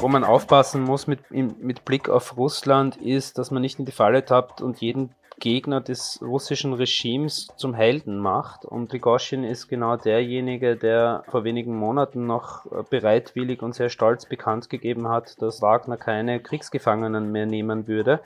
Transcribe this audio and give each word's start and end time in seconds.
Wo 0.00 0.06
man 0.06 0.22
aufpassen 0.22 0.82
muss 0.82 1.08
mit, 1.08 1.30
mit 1.30 1.84
Blick 1.84 2.08
auf 2.08 2.36
Russland 2.36 2.96
ist, 2.96 3.36
dass 3.36 3.50
man 3.50 3.62
nicht 3.62 3.80
in 3.80 3.84
die 3.84 3.92
Falle 3.92 4.24
tappt 4.24 4.60
und 4.60 4.80
jeden 4.80 5.10
Gegner 5.40 5.80
des 5.80 6.20
russischen 6.22 6.72
Regimes 6.72 7.48
zum 7.56 7.74
Helden 7.74 8.18
macht. 8.18 8.64
Und 8.64 8.88
Prigozhin 8.88 9.42
ist 9.42 9.68
genau 9.68 9.96
derjenige, 9.96 10.76
der 10.76 11.24
vor 11.28 11.42
wenigen 11.42 11.76
Monaten 11.76 12.26
noch 12.26 12.64
bereitwillig 12.90 13.60
und 13.62 13.74
sehr 13.74 13.88
stolz 13.88 14.26
bekannt 14.26 14.70
gegeben 14.70 15.08
hat, 15.08 15.40
dass 15.42 15.62
Wagner 15.62 15.96
keine 15.96 16.40
Kriegsgefangenen 16.40 17.32
mehr 17.32 17.46
nehmen 17.46 17.88
würde 17.88 18.20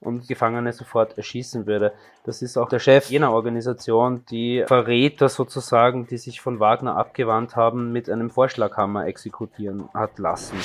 und 0.00 0.28
Gefangene 0.28 0.72
sofort 0.72 1.18
erschießen 1.18 1.66
würde. 1.66 1.92
Das 2.24 2.40
ist 2.40 2.56
auch 2.56 2.68
der 2.68 2.78
Chef 2.78 3.10
jener 3.10 3.32
Organisation, 3.32 4.24
die 4.30 4.64
Verräter 4.66 5.28
sozusagen, 5.28 6.06
die 6.06 6.18
sich 6.18 6.40
von 6.40 6.60
Wagner 6.60 6.96
abgewandt 6.96 7.56
haben, 7.56 7.92
mit 7.92 8.08
einem 8.08 8.30
Vorschlaghammer 8.30 9.06
exekutieren 9.06 9.88
hat 9.92 10.18
lassen. 10.18 10.56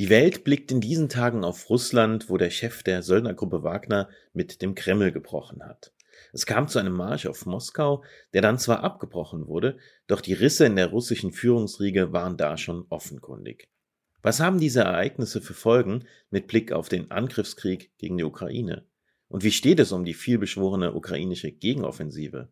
Die 0.00 0.08
Welt 0.08 0.44
blickt 0.44 0.72
in 0.72 0.80
diesen 0.80 1.08
Tagen 1.08 1.44
auf 1.44 1.68
Russland, 1.68 2.30
wo 2.30 2.36
der 2.36 2.50
Chef 2.50 2.82
der 2.82 3.02
Söldnergruppe 3.02 3.62
Wagner 3.62 4.08
mit 4.32 4.62
dem 4.62 4.74
Kreml 4.74 5.12
gebrochen 5.12 5.62
hat. 5.62 5.92
Es 6.32 6.46
kam 6.46 6.68
zu 6.68 6.78
einem 6.78 6.94
Marsch 6.94 7.26
auf 7.26 7.46
Moskau, 7.46 8.02
der 8.32 8.42
dann 8.42 8.58
zwar 8.58 8.82
abgebrochen 8.82 9.46
wurde, 9.46 9.78
doch 10.06 10.20
die 10.20 10.32
Risse 10.32 10.64
in 10.64 10.76
der 10.76 10.88
russischen 10.88 11.32
Führungsriege 11.32 12.12
waren 12.12 12.36
da 12.36 12.56
schon 12.56 12.86
offenkundig. 12.88 13.68
Was 14.22 14.40
haben 14.40 14.58
diese 14.58 14.80
Ereignisse 14.80 15.40
für 15.40 15.54
Folgen 15.54 16.04
mit 16.30 16.46
Blick 16.46 16.72
auf 16.72 16.88
den 16.88 17.10
Angriffskrieg 17.10 17.90
gegen 17.98 18.18
die 18.18 18.24
Ukraine? 18.24 18.86
Und 19.28 19.44
wie 19.44 19.52
steht 19.52 19.80
es 19.80 19.92
um 19.92 20.04
die 20.04 20.14
vielbeschworene 20.14 20.92
ukrainische 20.92 21.52
Gegenoffensive? 21.52 22.48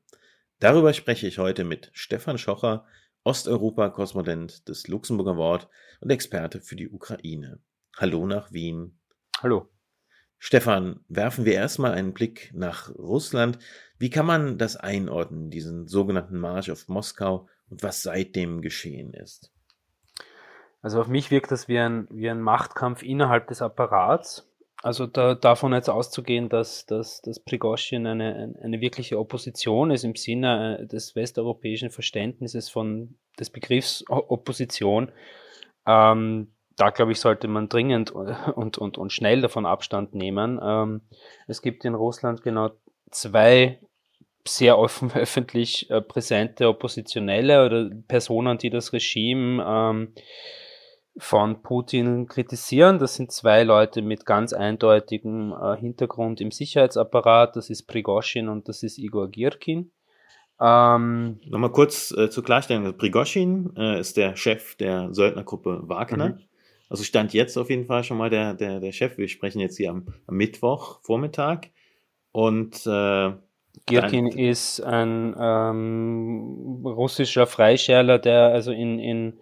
Darüber 0.60 0.92
spreche 0.92 1.26
ich 1.26 1.38
heute 1.38 1.64
mit 1.64 1.90
Stefan 1.92 2.38
Schocher, 2.38 2.84
Osteuropa-Korrespondent 3.28 4.66
des 4.70 4.88
Luxemburger 4.88 5.37
Wort 5.37 5.68
und 6.01 6.09
Experte 6.09 6.62
für 6.62 6.76
die 6.76 6.88
Ukraine. 6.88 7.60
Hallo 7.98 8.24
nach 8.24 8.52
Wien. 8.52 8.98
Hallo. 9.43 9.68
Stefan, 10.38 11.01
werfen 11.09 11.45
wir 11.45 11.52
erstmal 11.52 11.93
einen 11.93 12.15
Blick 12.15 12.51
nach 12.54 12.88
Russland. 12.95 13.59
Wie 13.99 14.09
kann 14.09 14.24
man 14.24 14.56
das 14.56 14.76
einordnen, 14.76 15.51
diesen 15.51 15.88
sogenannten 15.88 16.38
Marsch 16.38 16.71
auf 16.71 16.88
Moskau 16.88 17.46
und 17.68 17.82
was 17.82 18.02
seitdem 18.02 18.62
geschehen 18.62 19.12
ist? 19.12 19.52
Also 20.80 20.99
auf 20.99 21.09
mich 21.09 21.30
wirkt 21.30 21.51
das 21.51 21.68
wie 21.68 21.79
ein, 21.79 22.09
wie 22.10 22.30
ein 22.30 22.40
Machtkampf 22.40 23.02
innerhalb 23.02 23.49
des 23.49 23.60
Apparats. 23.60 24.51
Also 24.82 25.07
da, 25.07 25.34
davon 25.34 25.73
jetzt 25.73 25.90
auszugehen, 25.90 26.48
dass, 26.48 26.87
dass, 26.87 27.21
dass 27.23 27.40
Prigozhin 27.40 28.07
eine, 28.07 28.54
eine 28.62 28.80
wirkliche 28.80 29.18
Opposition 29.18 29.90
ist 29.90 30.04
im 30.04 30.15
Sinne 30.15 30.79
äh, 30.80 30.87
des 30.87 31.16
westeuropäischen 31.16 31.90
Verständnisses 31.90 32.68
von 32.68 33.16
des 33.38 33.51
Begriffs 33.51 34.04
Opposition, 34.09 35.10
ähm, 35.87 36.52
da 36.76 36.90
glaube 36.90 37.12
ich, 37.12 37.21
sollte 37.21 37.49
man 37.49 37.68
dringend 37.68 38.12
und, 38.12 38.79
und, 38.79 38.99
und 38.99 39.12
schnell 39.12 39.40
davon 39.40 39.66
Abstand 39.66 40.15
nehmen. 40.15 40.60
Ähm, 40.62 41.02
es 41.49 41.60
gibt 41.60 41.84
in 41.84 41.95
Russland 41.95 42.43
genau 42.43 42.71
zwei 43.10 43.80
sehr 44.46 44.79
offen 44.79 45.10
öffentlich 45.15 45.90
äh, 45.90 46.01
präsente 46.01 46.68
Oppositionelle 46.68 47.66
oder 47.66 47.90
Personen, 48.06 48.59
die 48.59 48.71
das 48.71 48.93
Regime 48.93 49.65
ähm, 49.66 50.15
von 51.19 51.63
Putin 51.63 52.27
kritisieren. 52.27 52.99
Das 52.99 53.16
sind 53.16 53.33
zwei 53.33 53.65
Leute 53.65 54.02
mit 54.02 54.24
ganz 54.24 54.52
eindeutigem 54.52 55.52
äh, 55.52 55.77
Hintergrund 55.77 56.41
im 56.41 56.51
Sicherheitsapparat. 56.51 57.57
Das 57.57 57.71
ist 57.71 57.85
Prigozhin 57.85 58.49
und 58.49 58.69
das 58.69 58.83
ist 58.83 58.99
Igor 58.99 59.29
Girkin. 59.29 59.91
Ähm, 60.61 61.41
Nochmal 61.46 61.73
kurz 61.73 62.11
äh, 62.13 62.30
zur 62.30 62.45
Klarstellung. 62.45 62.96
Prigozhin 62.96 63.73
äh, 63.77 64.00
ist 64.00 64.16
der 64.16 64.37
Chef 64.37 64.77
der 64.77 65.12
Söldnergruppe 65.12 65.83
Wagner. 65.84 66.31
Mhm. 66.31 66.41
Also 66.89 67.05
stand 67.05 67.34
jetzt 67.34 67.56
auf 67.59 67.69
jeden 67.71 67.87
Fall 67.87 68.03
schon 68.03 68.16
mal 68.16 68.31
der, 68.31 68.55
der, 68.55 68.81
der 68.81 68.93
Chef. 68.93 69.19
Wir 69.19 69.28
sprechen 69.28 69.61
jetzt 69.61 69.77
hier 69.77 69.91
am, 69.91 70.07
am 70.27 70.37
Mittwoch 70.37 71.01
Vormittag. 71.03 71.69
Und 72.33 72.87
äh, 72.87 73.33
Girkin 73.87 74.27
ist 74.27 74.81
ein 74.81 75.34
ähm, 75.39 76.83
russischer 76.84 77.47
Freischärler, 77.47 78.19
der 78.19 78.49
also 78.49 78.73
in, 78.73 78.99
in 78.99 79.41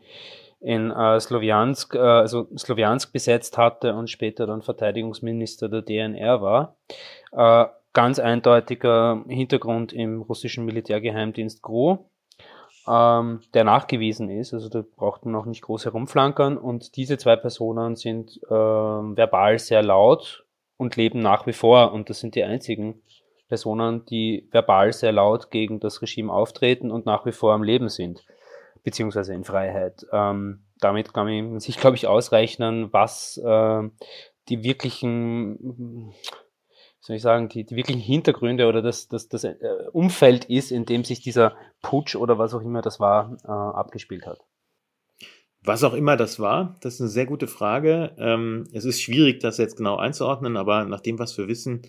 in 0.60 0.90
äh, 0.90 1.20
Slowiansk, 1.20 1.94
äh, 1.94 1.98
also 1.98 2.48
Slowiansk 2.56 3.12
besetzt 3.12 3.58
hatte 3.58 3.94
und 3.94 4.10
später 4.10 4.46
dann 4.46 4.62
Verteidigungsminister 4.62 5.68
der 5.68 5.82
DNR 5.82 6.40
war. 6.40 6.76
Äh, 7.32 7.66
ganz 7.92 8.18
eindeutiger 8.18 9.24
Hintergrund 9.28 9.92
im 9.92 10.22
russischen 10.22 10.64
Militärgeheimdienst 10.64 11.62
GRU, 11.62 12.10
ähm, 12.88 13.40
der 13.54 13.64
nachgewiesen 13.64 14.28
ist, 14.28 14.54
also 14.54 14.68
da 14.68 14.82
braucht 14.96 15.24
man 15.24 15.34
auch 15.34 15.46
nicht 15.46 15.62
groß 15.62 15.86
herumflankern. 15.86 16.56
Und 16.56 16.96
diese 16.96 17.18
zwei 17.18 17.36
Personen 17.36 17.96
sind 17.96 18.38
äh, 18.48 18.50
verbal 18.50 19.58
sehr 19.58 19.82
laut 19.82 20.44
und 20.76 20.96
leben 20.96 21.20
nach 21.20 21.46
wie 21.46 21.52
vor. 21.52 21.92
Und 21.92 22.10
das 22.10 22.20
sind 22.20 22.34
die 22.34 22.44
einzigen 22.44 23.02
Personen, 23.48 24.04
die 24.06 24.48
verbal 24.50 24.92
sehr 24.92 25.12
laut 25.12 25.50
gegen 25.50 25.80
das 25.80 26.02
Regime 26.02 26.32
auftreten 26.32 26.90
und 26.90 27.06
nach 27.06 27.24
wie 27.26 27.32
vor 27.32 27.54
am 27.54 27.62
Leben 27.62 27.88
sind 27.88 28.24
beziehungsweise 28.86 29.34
in 29.34 29.42
Freiheit. 29.42 30.06
Ähm, 30.12 30.60
damit 30.78 31.12
kann 31.12 31.26
man 31.26 31.58
sich, 31.58 31.76
glaube 31.76 31.96
ich, 31.96 32.06
ausrechnen, 32.06 32.92
was 32.92 33.36
äh, 33.36 33.82
die 34.48 34.62
wirklichen, 34.62 36.14
soll 37.00 37.16
ich 37.16 37.22
sagen, 37.22 37.48
die, 37.48 37.64
die 37.64 37.74
wirklichen 37.74 38.00
Hintergründe 38.00 38.68
oder 38.68 38.82
das, 38.82 39.08
das, 39.08 39.28
das 39.28 39.42
äh, 39.42 39.56
Umfeld 39.92 40.44
ist, 40.44 40.70
in 40.70 40.86
dem 40.86 41.02
sich 41.02 41.20
dieser 41.20 41.56
Putsch 41.82 42.14
oder 42.14 42.38
was 42.38 42.54
auch 42.54 42.62
immer 42.62 42.80
das 42.80 43.00
war, 43.00 43.36
äh, 43.42 43.48
abgespielt 43.48 44.24
hat. 44.24 44.38
Was 45.64 45.82
auch 45.82 45.94
immer 45.94 46.16
das 46.16 46.38
war, 46.38 46.76
das 46.80 46.94
ist 46.94 47.00
eine 47.00 47.10
sehr 47.10 47.26
gute 47.26 47.48
Frage. 47.48 48.14
Ähm, 48.18 48.68
es 48.72 48.84
ist 48.84 49.02
schwierig, 49.02 49.40
das 49.40 49.58
jetzt 49.58 49.76
genau 49.76 49.96
einzuordnen, 49.96 50.56
aber 50.56 50.84
nach 50.84 51.00
dem, 51.00 51.18
was 51.18 51.36
wir 51.36 51.48
wissen, 51.48 51.82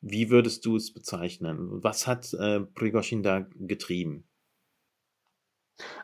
wie 0.00 0.30
würdest 0.30 0.64
du 0.66 0.76
es 0.76 0.94
bezeichnen? 0.94 1.82
Was 1.82 2.06
hat 2.06 2.32
äh, 2.34 2.60
Prigozhin 2.60 3.24
da 3.24 3.44
getrieben? 3.58 4.28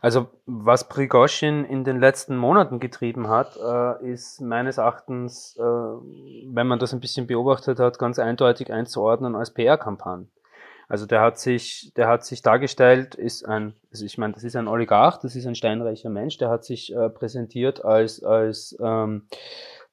Also 0.00 0.28
was 0.47 0.88
Prigozhin 0.88 1.64
in 1.64 1.84
den 1.84 2.00
letzten 2.00 2.36
Monaten 2.36 2.81
getrieben 2.81 3.28
hat, 3.28 3.56
äh, 3.56 4.12
ist 4.12 4.41
meines 4.41 4.78
Erachtens, 4.78 5.56
äh, 5.58 5.62
wenn 5.62 6.66
man 6.66 6.78
das 6.78 6.92
ein 6.92 7.00
bisschen 7.00 7.26
beobachtet 7.26 7.78
hat, 7.78 7.98
ganz 7.98 8.19
eindeutig 8.19 8.72
einzuordnen 8.72 9.36
als 9.36 9.53
PR-Kampagne. 9.53 10.26
Also 10.91 11.06
der 11.06 11.20
hat 11.20 11.38
sich, 11.38 11.92
der 11.94 12.08
hat 12.08 12.25
sich 12.25 12.42
dargestellt, 12.42 13.14
ist 13.14 13.47
ein, 13.47 13.75
also 13.92 14.04
ich 14.04 14.19
meine, 14.19 14.32
das 14.32 14.42
ist 14.42 14.56
ein 14.56 14.66
Oligarch, 14.66 15.19
das 15.19 15.36
ist 15.36 15.47
ein 15.47 15.54
steinreicher 15.54 16.10
Mensch, 16.10 16.37
der 16.38 16.50
hat 16.50 16.64
sich 16.64 16.92
äh, 16.92 17.08
präsentiert 17.08 17.84
als 17.84 18.25
als 18.25 18.76
ähm, 18.82 19.28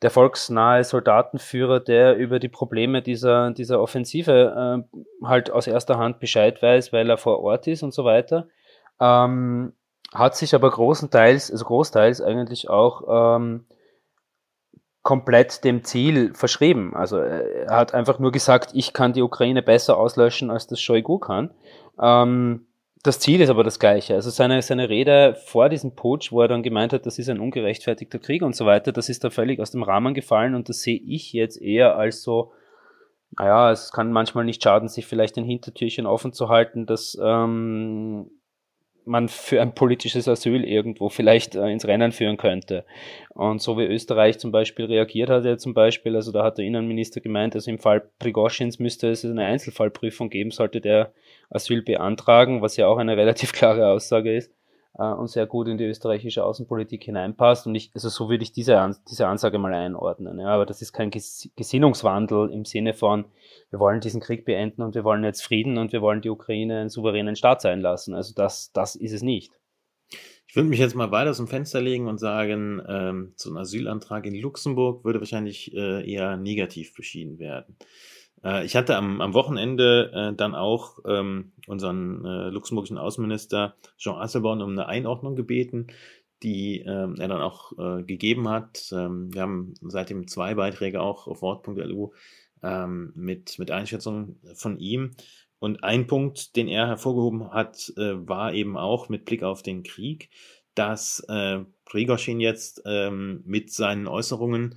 der 0.02 0.10
volksnahe 0.10 0.84
Soldatenführer, 0.84 1.82
der 1.82 2.16
über 2.16 2.40
die 2.40 2.50
Probleme 2.50 3.04
dieser 3.04 3.52
dieser 3.52 3.80
Offensive 3.80 4.86
äh, 4.92 5.24
halt 5.24 5.52
aus 5.52 5.68
erster 5.68 6.00
Hand 6.00 6.20
Bescheid 6.20 6.60
weiß, 6.64 6.92
weil 6.94 7.08
er 7.12 7.18
vor 7.18 7.42
Ort 7.42 7.68
ist 7.68 7.84
und 7.84 7.94
so 7.94 8.04
weiter. 8.04 8.48
Ähm, 9.00 9.74
hat 10.14 10.36
sich 10.36 10.56
aber 10.56 10.72
großenteils, 10.72 11.52
also 11.52 11.66
großteils 11.66 12.22
eigentlich 12.22 12.70
auch 12.70 13.38
ähm, 13.38 13.66
komplett 15.04 15.64
dem 15.64 15.84
Ziel 15.84 16.34
verschrieben. 16.34 16.96
Also 16.96 17.18
er 17.18 17.76
hat 17.76 17.94
einfach 17.94 18.20
nur 18.20 18.32
gesagt, 18.32 18.72
ich 18.74 18.94
kann 18.94 19.14
die 19.14 19.22
Ukraine 19.22 19.62
besser 19.62 19.98
auslöschen, 19.98 20.52
als 20.52 20.68
das 20.68 20.82
Shoigu 20.82 21.18
kann. 21.20 21.52
Ähm, 21.98 22.68
das 23.04 23.20
Ziel 23.20 23.40
ist 23.40 23.50
aber 23.50 23.64
das 23.64 23.80
gleiche. 23.80 24.16
Also 24.16 24.30
seine, 24.30 24.62
seine 24.62 24.90
Rede 24.90 25.36
vor 25.46 25.70
diesem 25.70 25.96
Putsch, 25.96 26.32
wo 26.32 26.42
er 26.42 26.48
dann 26.48 26.64
gemeint 26.64 26.92
hat, 26.94 27.06
das 27.06 27.20
ist 27.20 27.30
ein 27.30 27.40
ungerechtfertigter 27.40 28.20
Krieg 28.20 28.42
und 28.42 28.56
so 28.56 28.66
weiter, 28.66 28.92
das 28.92 29.08
ist 29.08 29.24
da 29.24 29.30
völlig 29.30 29.62
aus 29.62 29.72
dem 29.72 29.84
Rahmen 29.84 30.14
gefallen 30.14 30.56
und 30.56 30.68
das 30.68 30.82
sehe 30.82 31.00
ich 31.00 31.32
jetzt 31.32 31.62
eher 31.62 31.96
als 31.96 32.22
so, 32.22 32.52
naja, 33.38 33.72
es 33.72 33.92
kann 33.92 34.12
manchmal 34.12 34.44
nicht 34.44 34.62
schaden, 34.62 34.90
sich 34.90 35.06
vielleicht 35.06 35.38
ein 35.38 35.46
Hintertürchen 35.46 36.06
offen 36.06 36.34
zu 36.34 36.50
halten, 36.50 36.86
dass 36.86 37.18
ähm, 37.22 38.30
man 39.08 39.30
für 39.30 39.62
ein 39.62 39.74
politisches 39.74 40.28
Asyl 40.28 40.64
irgendwo 40.64 41.10
vielleicht 41.10 41.56
äh, 41.56 41.70
ins 41.70 41.88
Rennen 41.88 42.12
führen 42.12 42.38
könnte. 42.38 42.86
Und 43.30 43.62
so 43.62 43.78
wie 43.78 43.86
Österreich 43.86 44.40
zum 44.40 44.52
Beispiel 44.52 44.86
reagiert 44.86 45.30
hat, 45.30 45.46
ja 45.46 45.58
zum 45.58 45.74
Beispiel, 45.74 46.16
also 46.16 46.32
da 46.32 46.44
hat 46.44 46.58
der 46.58 46.66
Innenminister 46.66 47.22
gemeint, 47.22 47.56
also 47.56 47.72
im 47.72 47.80
Fall 47.80 48.10
Prigoschins 48.20 48.80
müsste 48.80 49.10
es 49.10 49.24
eine 49.24 49.46
Einzelfallprüfung 49.46 50.30
geben, 50.30 50.52
sollte 50.52 50.82
der 50.82 51.14
Asyl 51.50 51.82
beantragen, 51.82 52.62
was 52.62 52.78
ja 52.78 52.88
auch 52.88 52.98
eine 52.98 53.18
relativ 53.18 53.54
klare 53.54 53.88
Aussage 53.88 54.36
ist 54.36 54.57
und 55.04 55.30
sehr 55.30 55.46
gut 55.46 55.68
in 55.68 55.78
die 55.78 55.86
österreichische 55.86 56.44
Außenpolitik 56.44 57.04
hineinpasst. 57.04 57.68
Und 57.68 57.76
ich, 57.76 57.92
also 57.94 58.10
so 58.10 58.30
würde 58.30 58.44
ich 58.44 58.52
diese, 58.52 58.96
diese 59.10 59.28
Ansage 59.28 59.60
mal 59.60 59.74
einordnen. 59.74 60.40
Ja, 60.40 60.48
aber 60.48 60.66
das 60.66 60.82
ist 60.82 60.94
kein 60.94 61.12
Gesinnungswandel 61.12 62.52
im 62.52 62.66
Sinne 62.66 62.94
von, 62.94 63.26
wir 63.70 63.80
wollen 63.80 64.02
diesen 64.02 64.22
Krieg 64.22 64.46
beenden 64.46 64.82
und 64.82 64.96
wir 64.96 65.04
wollen 65.04 65.24
jetzt 65.24 65.44
Frieden 65.44 65.78
und 65.78 65.94
wir 65.94 66.02
wollen 66.02 66.22
die 66.22 66.30
Ukraine 66.30 66.80
einen 66.80 66.90
souveränen 66.90 67.36
Staat 67.36 67.62
sein 67.62 67.82
lassen. 67.82 68.16
Also 68.16 68.34
das, 68.34 68.72
das 68.72 68.96
ist 68.96 69.14
es 69.14 69.22
nicht. 69.22 69.52
Ich 70.48 70.56
würde 70.56 70.70
mich 70.70 70.80
jetzt 70.80 70.96
mal 70.96 71.12
weiter 71.12 71.34
dem 71.34 71.48
Fenster 71.48 71.82
legen 71.82 72.08
und 72.08 72.20
sagen, 72.20 72.82
ähm, 72.88 73.34
so 73.36 73.52
ein 73.52 73.58
Asylantrag 73.58 74.26
in 74.26 74.34
Luxemburg 74.34 75.04
würde 75.04 75.20
wahrscheinlich 75.20 75.76
äh, 75.76 76.10
eher 76.10 76.38
negativ 76.38 76.94
beschieden 76.96 77.38
werden. 77.38 77.76
Äh, 78.44 78.66
ich 78.66 78.76
hatte 78.76 78.96
am, 78.96 79.22
am 79.22 79.34
Wochenende 79.34 80.12
äh, 80.14 80.36
dann 80.36 80.56
auch 80.56 81.00
ähm, 81.06 81.52
unseren 81.68 82.26
äh, 82.26 82.50
luxemburgischen 82.50 82.98
Außenminister 82.98 83.76
Jean 83.98 84.16
Asselborn 84.16 84.62
um 84.62 84.72
eine 84.72 84.88
Einordnung 84.88 85.36
gebeten. 85.36 85.88
die 86.44 86.82
ähm, 86.82 87.16
er 87.20 87.28
dann 87.30 87.42
auch 87.42 87.72
äh, 87.80 88.04
gegeben 88.04 88.48
hat. 88.50 88.92
Ähm, 88.92 89.34
wir 89.34 89.42
haben 89.42 89.74
seitdem 89.82 90.28
zwei 90.28 90.54
Beiträge 90.54 91.02
auch 91.02 91.28
auf 91.28 91.42
Wort.lu 91.42 92.12
ähm, 92.64 93.12
mit, 93.16 93.58
mit 93.60 93.72
Einschätzungen 93.72 94.40
von 94.54 94.78
ihm. 94.80 95.12
Und 95.60 95.84
ein 95.84 96.06
Punkt, 96.06 96.56
den 96.56 96.68
er 96.68 96.88
hervorgehoben 96.88 97.52
hat, 97.52 97.92
äh, 97.98 98.28
war 98.28 98.54
eben 98.54 98.78
auch 98.78 99.10
mit 99.10 99.26
Blick 99.26 99.44
auf 99.44 99.64
den 99.64 99.84
Krieg, 99.84 100.30
dass 100.76 101.22
äh, 101.28 101.62
Prigozhin 101.86 102.40
jetzt 102.40 102.84
ähm, 102.86 103.42
mit 103.46 103.72
seinen 103.72 104.08
Äußerungen 104.08 104.76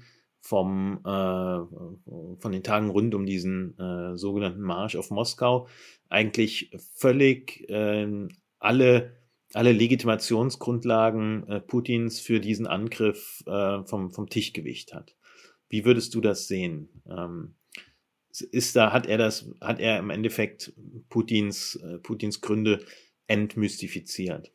vom, 0.50 0.98
äh, 1.04 2.40
von 2.40 2.52
den 2.52 2.64
Tagen 2.64 2.90
rund 2.90 3.14
um 3.14 3.24
diesen 3.24 3.78
äh, 3.78 4.16
sogenannten 4.16 4.62
Marsch 4.62 4.96
auf 4.96 5.10
Moskau 5.10 5.68
eigentlich 6.08 6.72
völlig 6.96 7.70
äh, 7.70 8.26
alle, 8.58 9.16
alle 9.54 9.70
Legitimationsgrundlagen 9.70 11.46
äh, 11.48 11.60
Putins 11.60 12.18
für 12.18 12.40
diesen 12.40 12.66
Angriff 12.66 13.44
äh, 13.46 13.84
vom, 13.84 14.10
vom 14.10 14.28
Tischgewicht 14.28 14.92
hat. 14.92 15.14
Wie 15.68 15.84
würdest 15.84 16.16
du 16.16 16.20
das 16.20 16.48
sehen? 16.48 16.88
Ähm, 17.08 17.54
ist 18.50 18.74
da, 18.74 18.92
hat 18.92 19.06
er 19.06 19.18
das, 19.18 19.48
hat 19.60 19.78
er 19.78 20.00
im 20.00 20.10
Endeffekt 20.10 20.72
Putins, 21.10 21.76
äh, 21.76 21.98
Putins 21.98 22.40
Gründe 22.40 22.84
entmystifiziert? 23.28 24.50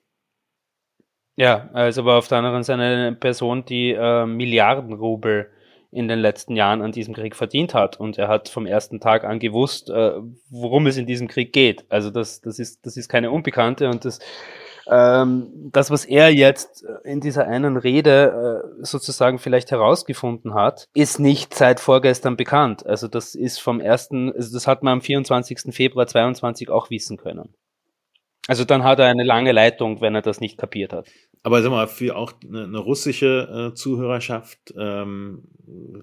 Ja, 1.38 1.70
also 1.72 2.02
aber 2.02 2.18
auf 2.18 2.28
der 2.28 2.40
anderen 2.40 2.64
Seite 2.64 2.82
eine 2.82 3.16
Person, 3.16 3.64
die 3.64 3.92
äh, 3.92 4.26
Milliarden 4.26 4.92
Rubel 4.92 5.52
in 5.96 6.08
den 6.08 6.20
letzten 6.20 6.56
Jahren 6.56 6.82
an 6.82 6.92
diesem 6.92 7.14
Krieg 7.14 7.36
verdient 7.36 7.74
hat. 7.74 8.00
Und 8.00 8.18
er 8.18 8.28
hat 8.28 8.50
vom 8.50 8.66
ersten 8.66 9.00
Tag 9.00 9.24
an 9.24 9.40
gewusst, 9.40 9.90
äh, 9.90 10.14
worum 10.50 10.88
es 10.88 10.98
in 10.98 11.06
diesem 11.06 11.28
Krieg 11.28 11.54
geht. 11.54 11.86
Also 11.90 12.10
das, 12.10 12.42
das, 12.42 12.60
ist, 12.60 12.86
das 12.86 12.98
ist 12.98 13.08
keine 13.08 13.32
Unbekannte 13.32 13.90
und 13.90 14.04
das, 14.06 14.20
ähm, 14.88 15.70
das, 15.72 15.90
was 15.90 16.06
er 16.06 16.34
jetzt 16.34 16.86
in 17.04 17.22
dieser 17.22 17.48
einen 17.48 17.78
Rede 17.78 18.62
äh, 18.80 18.84
sozusagen 18.86 19.40
vielleicht 19.40 19.72
herausgefunden 19.72 20.54
hat, 20.54 20.88
ist 20.94 21.20
nicht 21.20 21.54
seit 21.54 21.80
vorgestern 21.80 22.36
bekannt. 22.36 22.86
Also 22.86 23.08
das 23.08 23.34
ist 23.34 23.60
vom 23.60 23.80
ersten, 23.80 24.32
also 24.34 24.54
das 24.54 24.68
hat 24.68 24.84
man 24.84 24.94
am 24.94 25.02
24. 25.02 25.74
Februar 25.74 26.08
22 26.08 26.70
auch 26.70 26.90
wissen 26.90 27.18
können. 27.18 27.56
Also 28.48 28.64
dann 28.64 28.84
hat 28.84 29.00
er 29.00 29.08
eine 29.08 29.24
lange 29.24 29.54
Leitung, 29.54 30.02
wenn 30.02 30.14
er 30.14 30.22
das 30.22 30.40
nicht 30.40 30.58
kapiert 30.58 30.94
hat. 30.94 31.08
Aber 31.46 31.62
sag 31.62 31.70
mal, 31.70 31.88
für 31.88 32.16
auch 32.16 32.34
eine, 32.42 32.64
eine 32.64 32.80
russische 32.80 33.70
äh, 33.72 33.76
Zuhörerschaft 33.76 34.74
ähm, 34.76 35.44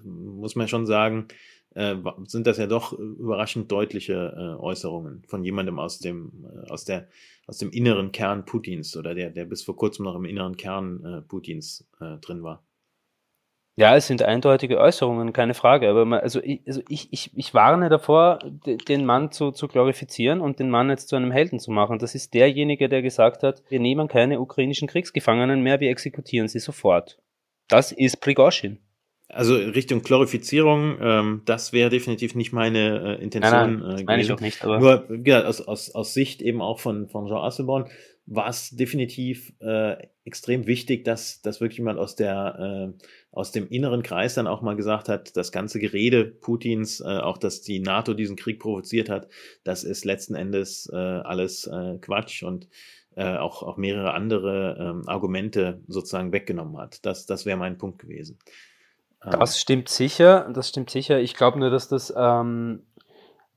muss 0.05 0.55
man 0.55 0.69
schon 0.69 0.85
sagen, 0.85 1.27
äh, 1.75 1.97
sind 2.27 2.47
das 2.47 2.57
ja 2.57 2.65
doch 2.65 2.93
überraschend 2.93 3.69
deutliche 3.69 4.13
äh, 4.37 4.61
Äußerungen 4.61 5.21
von 5.27 5.43
jemandem 5.43 5.79
aus 5.79 5.99
dem, 5.99 6.45
äh, 6.45 6.71
aus 6.71 6.85
der, 6.85 7.09
aus 7.45 7.57
dem 7.57 7.71
inneren 7.71 8.13
Kern 8.13 8.45
Putins 8.45 8.95
oder 8.95 9.13
der, 9.13 9.31
der 9.31 9.43
bis 9.43 9.63
vor 9.63 9.75
kurzem 9.75 10.05
noch 10.05 10.15
im 10.15 10.23
inneren 10.23 10.55
Kern 10.55 11.03
äh, 11.03 11.21
Putins 11.23 11.85
äh, 11.99 12.19
drin 12.19 12.41
war. 12.41 12.63
Ja, 13.75 13.95
es 13.95 14.05
sind 14.05 14.21
eindeutige 14.21 14.77
Äußerungen, 14.77 15.33
keine 15.33 15.55
Frage. 15.55 15.89
Aber 15.89 16.05
man, 16.05 16.19
also, 16.19 16.39
ich, 16.43 16.61
also 16.67 16.81
ich, 16.87 17.11
ich, 17.11 17.31
ich 17.35 17.53
warne 17.55 17.89
davor, 17.89 18.39
den 18.65 19.05
Mann 19.05 19.31
zu, 19.31 19.51
zu 19.51 19.67
glorifizieren 19.67 20.41
und 20.41 20.59
den 20.59 20.69
Mann 20.69 20.89
jetzt 20.89 21.09
zu 21.09 21.15
einem 21.15 21.31
Helden 21.31 21.59
zu 21.59 21.71
machen. 21.71 21.97
Das 21.97 22.13
ist 22.13 22.35
derjenige, 22.35 22.87
der 22.87 23.01
gesagt 23.01 23.41
hat, 23.41 23.63
wir 23.69 23.79
nehmen 23.79 24.07
keine 24.07 24.39
ukrainischen 24.39 24.87
Kriegsgefangenen 24.87 25.61
mehr, 25.63 25.79
wir 25.79 25.89
exekutieren 25.89 26.47
sie 26.47 26.59
sofort. 26.59 27.17
Das 27.67 27.91
ist 27.91 28.17
Prigozhin. 28.21 28.77
Also 29.29 29.55
Richtung 29.55 30.03
Glorifizierung, 30.03 30.97
ähm, 31.01 31.41
das 31.45 31.73
wäre 31.73 31.89
definitiv 31.89 32.35
nicht 32.35 32.53
meine 32.53 33.17
äh, 33.17 33.23
Intention. 33.23 33.51
Nein, 33.51 33.79
nein, 33.79 33.91
das 33.91 34.03
meine 34.03 34.21
ich 34.21 34.31
auch 34.31 34.39
nicht. 34.39 34.63
Aber 34.63 34.79
Nur 34.79 35.07
ja, 35.25 35.45
aus, 35.45 35.61
aus, 35.61 35.95
aus 35.95 36.13
Sicht 36.13 36.43
eben 36.43 36.61
auch 36.61 36.79
von, 36.79 37.09
von 37.09 37.25
Jean 37.25 37.37
Asselborn 37.37 37.89
war 38.25 38.47
es 38.47 38.69
definitiv 38.69 39.53
äh, 39.59 39.97
extrem 40.23 40.65
wichtig, 40.65 41.03
dass, 41.03 41.41
dass 41.41 41.59
wirklich 41.59 41.79
jemand 41.79 41.99
aus 41.99 42.15
der 42.15 42.93
äh, 42.97 43.05
aus 43.31 43.51
dem 43.51 43.67
inneren 43.67 44.03
Kreis 44.03 44.35
dann 44.35 44.47
auch 44.47 44.61
mal 44.61 44.75
gesagt 44.75 45.09
hat, 45.09 45.35
das 45.35 45.51
ganze 45.51 45.79
Gerede 45.79 46.25
Putins, 46.25 47.01
äh, 47.01 47.03
auch 47.03 47.37
dass 47.37 47.61
die 47.61 47.79
NATO 47.79 48.13
diesen 48.13 48.35
Krieg 48.35 48.59
provoziert 48.59 49.09
hat, 49.09 49.27
das 49.63 49.83
ist 49.83 50.05
letzten 50.05 50.35
Endes 50.35 50.89
äh, 50.93 50.95
alles 50.95 51.67
äh, 51.67 51.97
Quatsch 51.99 52.43
und 52.43 52.69
äh, 53.15 53.37
auch, 53.37 53.61
auch 53.61 53.77
mehrere 53.77 54.13
andere 54.13 54.77
ähm, 54.79 55.07
Argumente 55.07 55.81
sozusagen 55.87 56.31
weggenommen 56.31 56.77
hat. 56.77 57.05
Das, 57.05 57.25
das 57.25 57.45
wäre 57.45 57.57
mein 57.57 57.77
Punkt 57.77 57.99
gewesen. 57.99 58.39
Das 59.23 59.59
stimmt 59.59 59.87
sicher, 59.87 60.49
das 60.53 60.67
stimmt 60.69 60.89
sicher. 60.89 61.19
Ich 61.19 61.33
glaube 61.33 61.57
nur, 61.57 61.69
dass 61.69 61.87
das 61.87 62.13
ähm, 62.15 62.83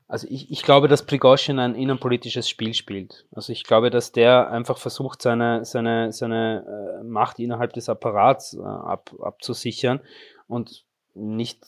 also 0.09 0.27
ich, 0.31 0.51
ich 0.51 0.63
glaube, 0.63 0.87
dass 0.87 1.05
Prigozhin 1.05 1.59
ein 1.59 1.75
innenpolitisches 1.75 2.49
Spiel 2.49 2.75
spielt. 2.75 3.27
Also 3.33 3.53
ich 3.53 3.65
glaube, 3.65 3.91
dass 3.91 4.13
der 4.13 4.51
einfach 4.51 4.79
versucht, 4.79 5.21
seine, 5.21 5.65
seine, 5.65 6.13
seine 6.13 7.01
äh, 7.01 7.05
Macht 7.05 7.41
innerhalb 7.41 7.73
des 7.73 7.89
Apparats 7.89 8.55
äh, 8.55 8.63
ab, 8.63 9.13
abzusichern 9.21 10.01
und 10.47 10.85
nicht 11.15 11.65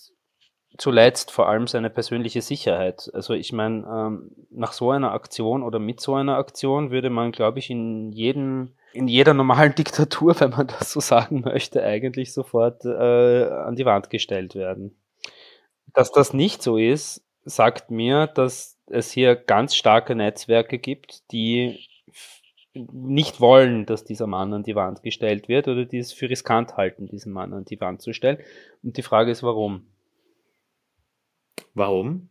zuletzt 0.76 1.32
vor 1.32 1.48
allem 1.48 1.66
seine 1.66 1.90
persönliche 1.90 2.40
Sicherheit. 2.40 3.10
Also 3.12 3.34
ich 3.34 3.52
meine, 3.52 3.78
ähm, 3.78 4.30
nach 4.50 4.72
so 4.72 4.92
einer 4.92 5.12
Aktion 5.12 5.64
oder 5.64 5.80
mit 5.80 6.00
so 6.00 6.14
einer 6.14 6.36
Aktion 6.36 6.92
würde 6.92 7.10
man, 7.10 7.32
glaube 7.32 7.58
ich, 7.58 7.70
in 7.70 8.12
jedem 8.12 8.74
in 8.92 9.08
jeder 9.08 9.34
normalen 9.34 9.74
Diktatur, 9.76 10.38
wenn 10.40 10.50
man 10.50 10.68
das 10.68 10.92
so 10.92 11.00
sagen 11.00 11.40
möchte, 11.40 11.82
eigentlich 11.82 12.32
sofort 12.32 12.84
äh, 12.84 13.48
an 13.48 13.74
die 13.74 13.84
Wand 13.84 14.10
gestellt 14.10 14.54
werden. 14.54 14.96
Dass 15.92 16.12
das 16.12 16.32
nicht 16.32 16.62
so 16.62 16.76
ist, 16.76 17.24
sagt 17.48 17.90
mir, 17.90 18.26
dass 18.26 18.78
es 18.86 19.10
hier 19.10 19.36
ganz 19.36 19.74
starke 19.74 20.14
Netzwerke 20.14 20.78
gibt, 20.78 21.30
die 21.32 21.86
nicht 22.74 23.40
wollen, 23.40 23.86
dass 23.86 24.04
dieser 24.04 24.26
Mann 24.26 24.52
an 24.52 24.62
die 24.62 24.74
Wand 24.74 25.02
gestellt 25.02 25.48
wird 25.48 25.68
oder 25.68 25.84
die 25.84 25.98
es 25.98 26.12
für 26.12 26.30
riskant 26.30 26.76
halten, 26.76 27.06
diesen 27.06 27.32
Mann 27.32 27.52
an 27.52 27.64
die 27.64 27.80
Wand 27.80 28.02
zu 28.02 28.12
stellen. 28.12 28.38
Und 28.82 28.96
die 28.96 29.02
Frage 29.02 29.30
ist, 29.30 29.42
warum? 29.42 29.86
Warum? 31.74 32.28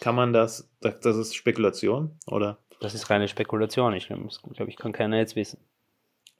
Kann 0.00 0.14
man 0.14 0.32
das, 0.32 0.68
das 0.80 1.16
ist 1.16 1.34
Spekulation, 1.34 2.18
oder? 2.26 2.58
Das 2.80 2.94
ist 2.94 3.08
reine 3.10 3.28
Spekulation. 3.28 3.94
Ich 3.94 4.08
glaube, 4.08 4.30
ich 4.68 4.76
kann 4.76 4.92
keiner 4.92 5.18
jetzt 5.18 5.36
wissen. 5.36 5.60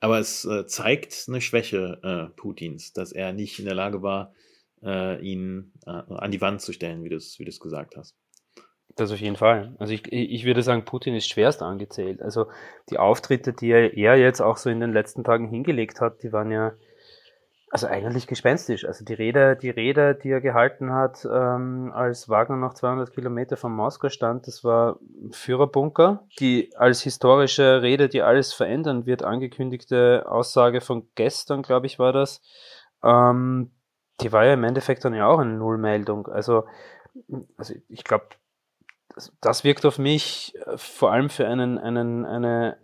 Aber 0.00 0.18
es 0.18 0.44
äh, 0.44 0.66
zeigt 0.66 1.26
eine 1.28 1.40
Schwäche 1.40 2.00
äh, 2.02 2.36
Putins, 2.36 2.92
dass 2.92 3.12
er 3.12 3.32
nicht 3.32 3.60
in 3.60 3.66
der 3.66 3.74
Lage 3.74 4.02
war, 4.02 4.34
äh, 4.82 5.20
ihn 5.20 5.72
äh, 5.86 5.90
an 5.90 6.30
die 6.30 6.40
Wand 6.40 6.60
zu 6.60 6.72
stellen, 6.72 7.04
wie 7.04 7.08
du 7.08 7.16
es 7.16 7.38
wie 7.38 7.44
gesagt 7.44 7.96
hast. 7.96 8.16
Das 8.94 9.10
auf 9.10 9.20
jeden 9.20 9.36
Fall. 9.36 9.74
Also 9.78 9.94
ich, 9.94 10.12
ich 10.12 10.44
würde 10.44 10.62
sagen, 10.62 10.84
Putin 10.84 11.14
ist 11.14 11.28
schwerst 11.28 11.62
angezählt. 11.62 12.20
Also 12.20 12.48
die 12.90 12.98
Auftritte, 12.98 13.54
die 13.54 13.70
er, 13.70 13.96
er 13.96 14.16
jetzt 14.16 14.42
auch 14.42 14.58
so 14.58 14.68
in 14.68 14.80
den 14.80 14.92
letzten 14.92 15.24
Tagen 15.24 15.48
hingelegt 15.48 16.00
hat, 16.00 16.22
die 16.22 16.32
waren 16.32 16.50
ja 16.50 16.74
also 17.72 17.86
eigentlich 17.86 18.26
gespenstisch. 18.26 18.84
Also 18.84 19.02
die 19.02 19.14
Rede, 19.14 19.56
die 19.56 19.70
Rede, 19.70 20.14
die 20.14 20.28
er 20.28 20.42
gehalten 20.42 20.92
hat, 20.92 21.24
ähm, 21.24 21.90
als 21.94 22.28
Wagner 22.28 22.56
noch 22.56 22.74
200 22.74 23.14
Kilometer 23.14 23.56
von 23.56 23.72
Moskau 23.72 24.10
stand, 24.10 24.46
das 24.46 24.62
war 24.62 24.98
Führerbunker. 25.30 26.26
Die 26.38 26.70
als 26.76 27.00
historische 27.00 27.80
Rede, 27.80 28.10
die 28.10 28.20
alles 28.20 28.52
verändern 28.52 29.06
wird, 29.06 29.22
angekündigte 29.22 30.26
Aussage 30.28 30.82
von 30.82 31.08
gestern, 31.14 31.62
glaube 31.62 31.86
ich, 31.86 31.98
war 31.98 32.12
das. 32.12 32.42
Ähm, 33.02 33.70
die 34.20 34.32
war 34.32 34.44
ja 34.44 34.54
im 34.54 34.64
Endeffekt 34.64 35.04
dann 35.04 35.14
ja 35.14 35.26
auch 35.26 35.38
eine 35.38 35.54
Nullmeldung. 35.54 36.28
Also, 36.28 36.64
also 37.56 37.74
ich 37.88 38.04
glaube, 38.04 38.26
das, 39.14 39.32
das, 39.40 39.64
wirkt 39.64 39.84
auf 39.84 39.98
mich 39.98 40.54
äh, 40.66 40.76
vor 40.76 41.12
allem 41.12 41.28
für 41.28 41.46
einen, 41.46 41.78
einen, 41.78 42.24
eine 42.24 42.78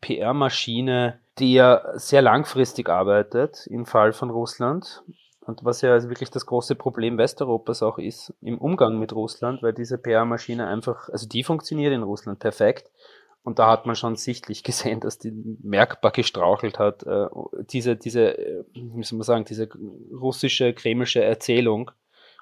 PR-Maschine, 0.00 1.20
die 1.38 1.54
ja 1.54 1.82
sehr 1.94 2.22
langfristig 2.22 2.88
arbeitet 2.88 3.66
im 3.66 3.86
Fall 3.86 4.12
von 4.12 4.30
Russland. 4.30 5.02
Und 5.44 5.64
was 5.64 5.80
ja 5.80 5.92
also 5.92 6.08
wirklich 6.08 6.30
das 6.30 6.46
große 6.46 6.76
Problem 6.76 7.18
Westeuropas 7.18 7.82
auch 7.82 7.98
ist 7.98 8.32
im 8.40 8.58
Umgang 8.58 8.98
mit 8.98 9.12
Russland, 9.12 9.62
weil 9.62 9.72
diese 9.72 9.98
PR-Maschine 9.98 10.68
einfach, 10.68 11.08
also 11.08 11.26
die 11.26 11.42
funktioniert 11.42 11.92
in 11.92 12.02
Russland 12.02 12.38
perfekt. 12.38 12.90
Und 13.42 13.58
da 13.58 13.70
hat 13.70 13.86
man 13.86 13.96
schon 13.96 14.16
sichtlich 14.16 14.62
gesehen, 14.64 15.00
dass 15.00 15.18
die 15.18 15.32
merkbar 15.62 16.12
gestrauchelt 16.12 16.78
hat, 16.78 17.02
äh, 17.04 17.26
diese, 17.70 17.96
diese, 17.96 18.38
äh, 18.38 18.64
wie 18.74 19.02
soll 19.02 19.18
man 19.18 19.24
sagen, 19.24 19.44
diese 19.44 19.68
russische, 20.12 20.72
kremische 20.72 21.22
Erzählung 21.22 21.90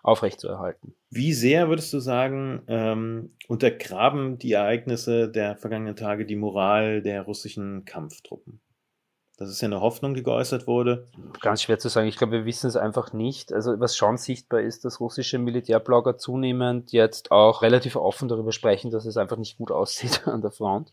aufrechtzuerhalten. 0.02 0.94
Wie 1.10 1.32
sehr 1.32 1.68
würdest 1.68 1.92
du 1.92 1.98
sagen, 1.98 2.62
ähm, 2.68 3.34
untergraben 3.48 4.38
die 4.38 4.52
Ereignisse 4.52 5.30
der 5.30 5.56
vergangenen 5.56 5.96
Tage 5.96 6.24
die 6.24 6.36
Moral 6.36 7.02
der 7.02 7.22
russischen 7.22 7.84
Kampftruppen? 7.84 8.60
Das 9.40 9.48
ist 9.48 9.62
ja 9.62 9.68
eine 9.68 9.80
Hoffnung, 9.80 10.12
die 10.12 10.22
geäußert 10.22 10.66
wurde. 10.66 11.08
Ganz 11.40 11.62
schwer 11.62 11.78
zu 11.78 11.88
sagen. 11.88 12.06
Ich 12.06 12.18
glaube, 12.18 12.34
wir 12.34 12.44
wissen 12.44 12.66
es 12.66 12.76
einfach 12.76 13.14
nicht. 13.14 13.54
Also 13.54 13.80
was 13.80 13.96
schon 13.96 14.18
sichtbar 14.18 14.60
ist, 14.60 14.84
dass 14.84 15.00
russische 15.00 15.38
Militärblogger 15.38 16.18
zunehmend 16.18 16.92
jetzt 16.92 17.30
auch 17.30 17.62
relativ 17.62 17.96
offen 17.96 18.28
darüber 18.28 18.52
sprechen, 18.52 18.90
dass 18.90 19.06
es 19.06 19.16
einfach 19.16 19.38
nicht 19.38 19.56
gut 19.56 19.70
aussieht 19.70 20.22
an 20.28 20.42
der 20.42 20.50
Front. 20.50 20.92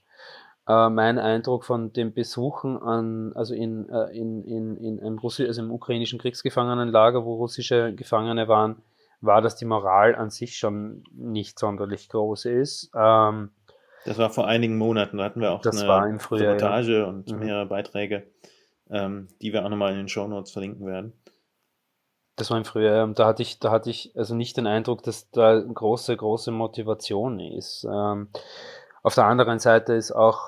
Äh, 0.65 0.89
mein 0.89 1.19
Eindruck 1.19 1.65
von 1.65 1.91
den 1.91 2.13
Besuchen 2.13 2.81
an, 2.81 3.33
also 3.35 3.53
in, 3.53 3.89
äh, 3.89 4.17
in, 4.17 4.45
in, 4.45 4.77
in 4.77 5.01
einem 5.01 5.17
Russi 5.17 5.45
also 5.45 5.61
im 5.61 5.69
ukrainischen 5.69 6.17
Kriegsgefangenenlager, 6.17 7.25
wo 7.25 7.35
russische 7.35 7.93
Gefangene 7.95 8.47
waren, 8.47 8.81
war, 9.19 9.41
dass 9.41 9.57
die 9.57 9.65
Moral 9.65 10.15
an 10.15 10.29
sich 10.29 10.57
schon 10.57 11.03
nicht 11.11 11.59
sonderlich 11.59 12.07
groß 12.07 12.45
ist. 12.45 12.91
Ähm, 12.95 13.49
das 14.07 14.17
war 14.17 14.29
vor 14.29 14.47
einigen 14.47 14.77
Monaten, 14.77 15.17
da 15.17 15.25
hatten 15.25 15.41
wir 15.41 15.51
auch 15.51 15.61
das 15.61 15.81
eine 15.81 16.19
Reportage 16.31 16.99
ja. 16.99 17.05
und 17.05 17.31
mhm. 17.31 17.39
mehrere 17.39 17.65
Beiträge. 17.65 18.23
ähm, 18.89 19.27
die 19.41 19.53
wir 19.53 19.65
auch 19.65 19.69
nochmal 19.69 19.91
in 19.91 19.97
den 19.97 20.09
Show 20.09 20.27
Notes 20.27 20.51
verlinken 20.51 20.85
werden. 20.85 21.13
Das 22.35 22.51
war 22.51 22.57
im 22.57 22.65
Frühjahr, 22.65 23.07
da 23.07 23.25
hatte 23.25 23.41
ich, 23.41 23.59
da 23.59 23.71
hatte 23.71 23.89
ich 23.89 24.11
also 24.15 24.35
nicht 24.35 24.57
den 24.57 24.67
Eindruck, 24.67 25.01
dass 25.03 25.29
da 25.31 25.59
große, 25.59 26.15
große 26.15 26.51
Motivation 26.51 27.39
ist. 27.39 27.85
Ähm, 27.91 28.29
auf 29.01 29.15
der 29.15 29.25
anderen 29.25 29.57
Seite 29.57 29.93
ist 29.93 30.11
auch 30.11 30.41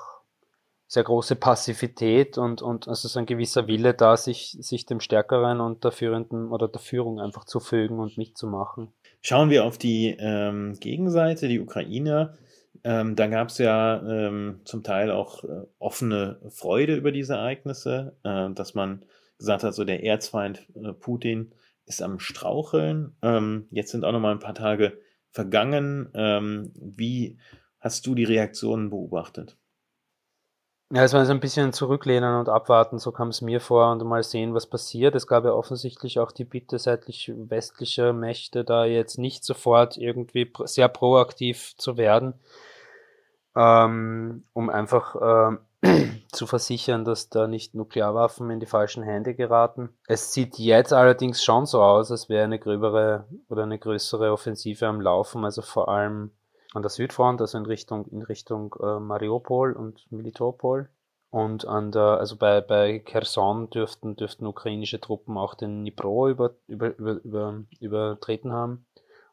sehr 0.86 1.02
große 1.04 1.36
Passivität 1.36 2.38
und, 2.38 2.62
und 2.62 2.88
also 2.88 3.08
so 3.08 3.18
ein 3.18 3.26
gewisser 3.26 3.66
Wille 3.66 3.94
da, 3.94 4.16
sich, 4.16 4.56
sich 4.60 4.86
dem 4.86 5.00
Stärkeren 5.00 5.60
und 5.60 5.84
der 5.84 5.92
Führenden 5.92 6.50
oder 6.50 6.68
der 6.68 6.80
Führung 6.80 7.20
einfach 7.20 7.44
zu 7.44 7.60
fügen 7.60 7.98
und 7.98 8.18
mitzumachen. 8.18 8.92
Schauen 9.20 9.50
wir 9.50 9.64
auf 9.64 9.78
die 9.78 10.16
ähm, 10.18 10.76
Gegenseite, 10.80 11.48
die 11.48 11.60
Ukraine. 11.60 12.38
Ähm, 12.84 13.16
da 13.16 13.26
gab 13.26 13.48
es 13.48 13.58
ja 13.58 14.02
ähm, 14.02 14.60
zum 14.64 14.82
Teil 14.82 15.10
auch 15.10 15.44
äh, 15.44 15.66
offene 15.78 16.40
Freude 16.50 16.96
über 16.96 17.12
diese 17.12 17.34
Ereignisse, 17.34 18.16
äh, 18.22 18.50
dass 18.50 18.74
man 18.74 19.04
gesagt 19.38 19.64
hat, 19.64 19.74
so 19.74 19.84
der 19.84 20.04
Erzfeind 20.04 20.66
äh, 20.74 20.92
Putin 20.92 21.52
ist 21.86 22.02
am 22.02 22.20
Straucheln. 22.20 23.16
Ähm, 23.22 23.66
jetzt 23.70 23.90
sind 23.90 24.04
auch 24.04 24.12
noch 24.12 24.20
mal 24.20 24.32
ein 24.32 24.38
paar 24.38 24.54
Tage 24.54 24.98
vergangen. 25.30 26.10
Ähm, 26.14 26.72
wie 26.74 27.38
hast 27.80 28.06
du 28.06 28.14
die 28.14 28.24
Reaktionen 28.24 28.90
beobachtet? 28.90 29.56
Ja, 30.92 31.04
es 31.04 31.12
war 31.12 31.24
so 31.24 31.30
ein 31.30 31.38
bisschen 31.38 31.72
zurücklehnen 31.72 32.34
und 32.34 32.48
abwarten, 32.48 32.98
so 32.98 33.12
kam 33.12 33.28
es 33.28 33.42
mir 33.42 33.60
vor 33.60 33.92
und 33.92 34.02
mal 34.04 34.24
sehen, 34.24 34.54
was 34.54 34.66
passiert. 34.66 35.14
Es 35.14 35.28
gab 35.28 35.44
ja 35.44 35.52
offensichtlich 35.52 36.18
auch 36.18 36.32
die 36.32 36.44
Bitte 36.44 36.80
seitlich 36.80 37.30
westlicher 37.32 38.12
Mächte, 38.12 38.64
da 38.64 38.84
jetzt 38.84 39.16
nicht 39.16 39.44
sofort 39.44 39.96
irgendwie 39.98 40.52
sehr 40.64 40.88
proaktiv 40.88 41.76
zu 41.76 41.96
werden, 41.96 42.34
ähm, 43.56 44.44
um 44.52 44.70
einfach 44.70 45.14
äh, 45.16 45.56
zu 46.32 46.46
versichern, 46.46 47.04
dass 47.04 47.30
da 47.30 47.46
nicht 47.46 47.74
Nuklearwaffen 47.74 48.50
in 48.50 48.60
die 48.60 48.66
falschen 48.66 49.02
Hände 49.02 49.34
geraten. 49.34 49.90
Es 50.06 50.32
sieht 50.32 50.58
jetzt 50.58 50.92
allerdings 50.92 51.42
schon 51.42 51.66
so 51.66 51.82
aus, 51.82 52.10
als 52.10 52.28
wäre 52.28 52.44
eine 52.44 52.58
gröbere 52.58 53.26
oder 53.48 53.62
eine 53.62 53.78
größere 53.78 54.32
Offensive 54.32 54.86
am 54.86 55.00
Laufen, 55.00 55.44
also 55.44 55.62
vor 55.62 55.88
allem 55.88 56.32
an 56.74 56.82
der 56.82 56.90
Südfront, 56.90 57.40
also 57.40 57.58
in 57.58 57.66
Richtung, 57.66 58.06
in 58.06 58.22
Richtung 58.22 58.74
äh, 58.80 59.00
Mariupol 59.00 59.72
und 59.72 60.06
Militopol. 60.10 60.88
Und 61.30 61.64
an 61.64 61.92
der, 61.92 62.18
also 62.18 62.36
bei, 62.36 62.60
bei 62.60 62.98
Kherson 62.98 63.70
dürften, 63.70 64.16
dürften 64.16 64.46
ukrainische 64.46 65.00
Truppen 65.00 65.38
auch 65.38 65.54
den 65.54 65.82
Dnipro 65.82 66.28
über, 66.28 66.56
über, 66.66 66.96
über, 66.98 67.12
über, 67.22 67.62
übertreten 67.78 68.52
haben. 68.52 68.84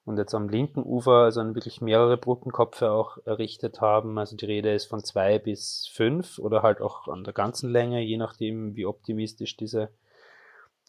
Und 0.08 0.18
jetzt 0.18 0.34
am 0.34 0.48
linken 0.48 0.84
Ufer, 0.84 1.24
also 1.24 1.44
wirklich 1.54 1.82
mehrere 1.82 2.16
Brückenkopfe 2.16 2.92
auch 2.92 3.18
errichtet 3.26 3.82
haben. 3.82 4.18
Also 4.18 4.38
die 4.38 4.46
Rede 4.46 4.74
ist 4.74 4.86
von 4.86 5.04
zwei 5.04 5.38
bis 5.38 5.90
fünf 5.92 6.40
oder 6.40 6.64
halt 6.64 6.80
auch 6.80 7.10
an 7.10 7.26
der 7.26 7.34
ganzen 7.34 7.70
Länge, 7.70 8.00
je 8.00 8.16
nachdem, 8.16 8.78
wie 8.78 8.86
optimistisch 8.86 9.58
diese, 9.58 9.90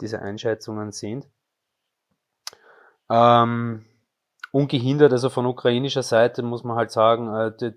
diese 0.01 0.23
Einschätzungen 0.23 0.93
sind. 0.93 1.27
Ähm, 3.11 3.87
ungehindert, 4.51 5.13
also 5.13 5.29
von 5.29 5.47
ukrainischer 5.47 6.03
Seite 6.03 6.43
muss 6.43 6.65
man 6.65 6.77
halt 6.77 6.91
sagen, 6.91 7.35
äh, 7.35 7.53
der, 7.57 7.71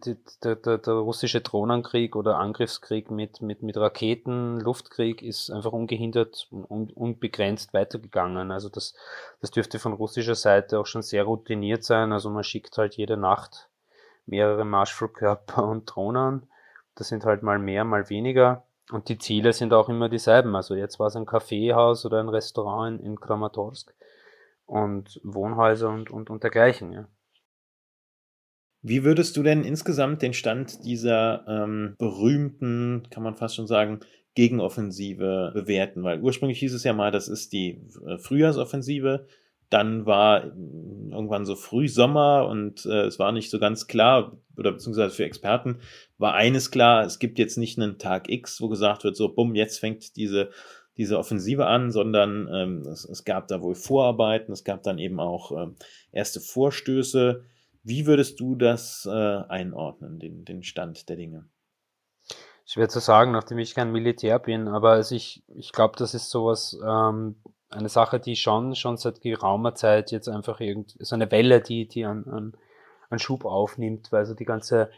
der, 0.43 0.55
der, 0.55 0.77
der 0.77 0.93
russische 0.93 1.41
Drohnenkrieg 1.41 2.15
oder 2.15 2.37
Angriffskrieg 2.37 3.11
mit, 3.11 3.41
mit, 3.41 3.61
mit 3.61 3.77
Raketen, 3.77 4.59
Luftkrieg 4.59 5.21
ist 5.21 5.49
einfach 5.51 5.73
ungehindert 5.73 6.47
und 6.51 6.95
unbegrenzt 6.95 7.73
weitergegangen. 7.73 8.51
Also 8.51 8.69
das, 8.69 8.95
das 9.41 9.51
dürfte 9.51 9.79
von 9.79 9.93
russischer 9.93 10.35
Seite 10.35 10.79
auch 10.79 10.85
schon 10.85 11.01
sehr 11.01 11.23
routiniert 11.23 11.83
sein. 11.83 12.13
Also 12.13 12.29
man 12.29 12.43
schickt 12.43 12.77
halt 12.77 12.95
jede 12.95 13.17
Nacht 13.17 13.69
mehrere 14.25 14.65
Marschflugkörper 14.65 15.65
und 15.65 15.85
Drohnen. 15.85 16.47
Das 16.95 17.07
sind 17.07 17.25
halt 17.25 17.43
mal 17.43 17.59
mehr, 17.59 17.83
mal 17.83 18.09
weniger. 18.09 18.63
Und 18.91 19.09
die 19.09 19.17
Ziele 19.17 19.53
sind 19.53 19.73
auch 19.73 19.89
immer 19.89 20.09
dieselben. 20.09 20.55
Also 20.55 20.75
jetzt 20.75 20.99
war 20.99 21.07
es 21.07 21.15
ein 21.15 21.25
Kaffeehaus 21.25 22.05
oder 22.05 22.19
ein 22.19 22.29
Restaurant 22.29 22.99
in, 22.99 23.05
in 23.05 23.19
Kramatorsk 23.19 23.93
und 24.71 25.19
Wohnhäuser 25.23 25.89
und, 25.89 26.09
und, 26.09 26.29
und 26.29 26.43
dergleichen. 26.43 26.93
Ja. 26.93 27.07
Wie 28.81 29.03
würdest 29.03 29.35
du 29.35 29.43
denn 29.43 29.65
insgesamt 29.65 30.21
den 30.21 30.33
Stand 30.33 30.85
dieser 30.85 31.45
ähm, 31.45 31.95
berühmten, 31.99 33.03
kann 33.11 33.21
man 33.21 33.35
fast 33.35 33.55
schon 33.55 33.67
sagen, 33.67 33.99
Gegenoffensive 34.33 35.51
bewerten? 35.53 36.03
Weil 36.03 36.21
ursprünglich 36.21 36.59
hieß 36.59 36.73
es 36.73 36.85
ja 36.85 36.93
mal, 36.93 37.11
das 37.11 37.27
ist 37.27 37.51
die 37.51 37.81
äh, 38.07 38.17
Frühjahrsoffensive. 38.17 39.27
Dann 39.69 40.05
war 40.05 40.45
irgendwann 40.45 41.45
so 41.45 41.55
Frühsommer 41.57 42.47
und 42.49 42.85
äh, 42.85 43.03
es 43.03 43.19
war 43.19 43.33
nicht 43.33 43.49
so 43.49 43.59
ganz 43.59 43.87
klar, 43.87 44.37
oder 44.57 44.71
beziehungsweise 44.71 45.13
für 45.13 45.25
Experten 45.25 45.79
war 46.17 46.33
eines 46.33 46.71
klar, 46.71 47.03
es 47.03 47.19
gibt 47.19 47.39
jetzt 47.39 47.57
nicht 47.57 47.77
einen 47.77 47.97
Tag 47.97 48.29
X, 48.29 48.61
wo 48.61 48.69
gesagt 48.69 49.03
wird, 49.03 49.17
so, 49.17 49.33
bumm, 49.33 49.53
jetzt 49.53 49.79
fängt 49.79 50.15
diese 50.15 50.49
diese 51.01 51.17
Offensive 51.17 51.65
an, 51.65 51.91
sondern 51.91 52.47
ähm, 52.53 52.81
es, 52.81 53.05
es, 53.05 53.25
gab 53.25 53.47
da 53.47 53.63
wohl 53.63 53.73
Vorarbeiten, 53.73 54.51
es 54.53 54.63
gab 54.63 54.83
dann 54.83 54.99
eben 54.99 55.19
auch 55.19 55.51
äh, 55.51 55.67
erste 56.11 56.39
Vorstöße. 56.39 57.43
Wie 57.81 58.05
würdest 58.05 58.39
du 58.39 58.55
das 58.55 59.07
äh, 59.11 59.11
einordnen, 59.49 60.19
den, 60.19 60.45
den 60.45 60.61
Stand 60.61 61.09
der 61.09 61.15
Dinge? 61.15 61.49
Schwer 62.65 62.87
zu 62.87 62.99
sagen, 62.99 63.31
nachdem 63.31 63.57
ich 63.57 63.73
kein 63.73 63.91
Militär 63.91 64.37
bin, 64.37 64.67
aber 64.67 64.91
also 64.91 65.15
ich, 65.15 65.43
ich 65.55 65.71
glaube, 65.71 65.95
das 65.97 66.13
ist 66.13 66.29
sowas, 66.29 66.77
ähm, 66.85 67.37
eine 67.71 67.89
Sache, 67.89 68.19
die 68.19 68.35
schon, 68.35 68.75
schon 68.75 68.97
seit 68.97 69.21
geraumer 69.21 69.73
Zeit 69.73 70.11
jetzt 70.11 70.29
einfach 70.29 70.59
irgendwie, 70.59 71.03
so 71.03 71.15
eine 71.15 71.31
Welle, 71.31 71.61
die, 71.61 71.87
die 71.87 72.05
an, 72.05 72.25
an, 72.25 72.53
an 73.09 73.17
Schub 73.17 73.43
aufnimmt, 73.45 74.11
weil 74.11 74.27
so 74.27 74.35
die 74.35 74.45
ganze 74.45 74.91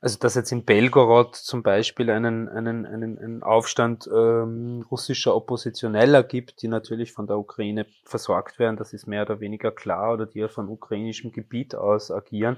also 0.00 0.18
dass 0.18 0.34
jetzt 0.34 0.50
in 0.50 0.64
Belgorod 0.64 1.36
zum 1.36 1.62
Beispiel 1.62 2.10
einen, 2.10 2.48
einen, 2.48 2.86
einen, 2.86 3.18
einen 3.18 3.42
Aufstand 3.42 4.08
ähm, 4.12 4.84
russischer 4.90 5.36
Oppositioneller 5.36 6.22
gibt, 6.22 6.62
die 6.62 6.68
natürlich 6.68 7.12
von 7.12 7.26
der 7.26 7.38
Ukraine 7.38 7.86
versorgt 8.04 8.58
werden, 8.58 8.76
das 8.76 8.92
ist 8.94 9.06
mehr 9.06 9.22
oder 9.22 9.40
weniger 9.40 9.70
klar, 9.70 10.14
oder 10.14 10.26
die 10.26 10.38
ja 10.38 10.48
von 10.48 10.68
ukrainischem 10.68 11.32
Gebiet 11.32 11.74
aus 11.74 12.10
agieren. 12.10 12.56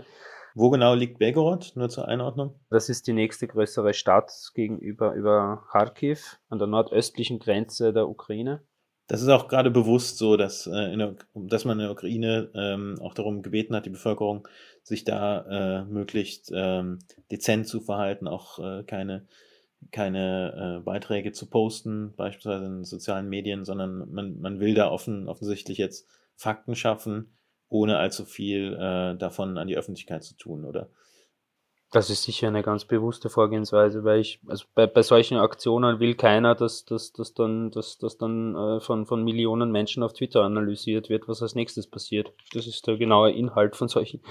Wo 0.54 0.70
genau 0.70 0.94
liegt 0.94 1.18
Belgorod, 1.18 1.72
nur 1.76 1.88
zur 1.88 2.08
Einordnung? 2.08 2.60
Das 2.68 2.90
ist 2.90 3.06
die 3.06 3.14
nächste 3.14 3.48
größere 3.48 3.94
Stadt 3.94 4.30
gegenüber 4.54 5.14
über 5.14 5.64
Kharkiv 5.70 6.38
an 6.50 6.58
der 6.58 6.68
nordöstlichen 6.68 7.38
Grenze 7.38 7.92
der 7.94 8.06
Ukraine. 8.06 8.62
Das 9.12 9.20
ist 9.20 9.28
auch 9.28 9.46
gerade 9.46 9.70
bewusst 9.70 10.16
so, 10.16 10.38
dass, 10.38 10.66
äh, 10.66 10.96
der, 10.96 11.14
dass 11.34 11.66
man 11.66 11.78
in 11.78 11.82
der 11.82 11.90
Ukraine 11.90 12.50
ähm, 12.54 12.96
auch 13.02 13.12
darum 13.12 13.42
gebeten 13.42 13.76
hat, 13.76 13.84
die 13.84 13.90
Bevölkerung 13.90 14.48
sich 14.82 15.04
da 15.04 15.82
äh, 15.82 15.84
möglichst 15.84 16.50
ähm, 16.54 16.98
dezent 17.30 17.68
zu 17.68 17.82
verhalten, 17.82 18.26
auch 18.26 18.58
äh, 18.58 18.84
keine, 18.84 19.26
keine 19.90 20.78
äh, 20.78 20.82
Beiträge 20.82 21.32
zu 21.32 21.50
posten, 21.50 22.14
beispielsweise 22.16 22.64
in 22.64 22.84
sozialen 22.84 23.28
Medien, 23.28 23.66
sondern 23.66 24.10
man, 24.10 24.40
man 24.40 24.60
will 24.60 24.72
da 24.72 24.90
offen, 24.90 25.28
offensichtlich 25.28 25.76
jetzt 25.76 26.08
Fakten 26.34 26.74
schaffen, 26.74 27.36
ohne 27.68 27.98
allzu 27.98 28.24
viel 28.24 28.72
äh, 28.80 29.14
davon 29.18 29.58
an 29.58 29.68
die 29.68 29.76
Öffentlichkeit 29.76 30.24
zu 30.24 30.38
tun, 30.38 30.64
oder? 30.64 30.88
Das 31.92 32.08
ist 32.08 32.22
sicher 32.22 32.48
eine 32.48 32.62
ganz 32.62 32.86
bewusste 32.86 33.28
Vorgehensweise, 33.28 34.02
weil 34.02 34.20
ich, 34.20 34.40
also 34.48 34.64
bei, 34.74 34.86
bei 34.86 35.02
solchen 35.02 35.36
Aktionen 35.36 36.00
will 36.00 36.14
keiner, 36.14 36.54
dass, 36.54 36.86
dass, 36.86 37.12
dass 37.12 37.34
dann, 37.34 37.70
dass, 37.70 37.98
dass 37.98 38.16
dann 38.16 38.56
äh, 38.56 38.80
von, 38.80 39.04
von 39.04 39.22
Millionen 39.22 39.70
Menschen 39.70 40.02
auf 40.02 40.14
Twitter 40.14 40.42
analysiert 40.42 41.10
wird, 41.10 41.28
was 41.28 41.42
als 41.42 41.54
nächstes 41.54 41.90
passiert. 41.90 42.32
Das 42.54 42.66
ist 42.66 42.86
der 42.86 42.96
genaue 42.96 43.32
Inhalt 43.32 43.76
von 43.76 43.88
solchen, 43.88 44.22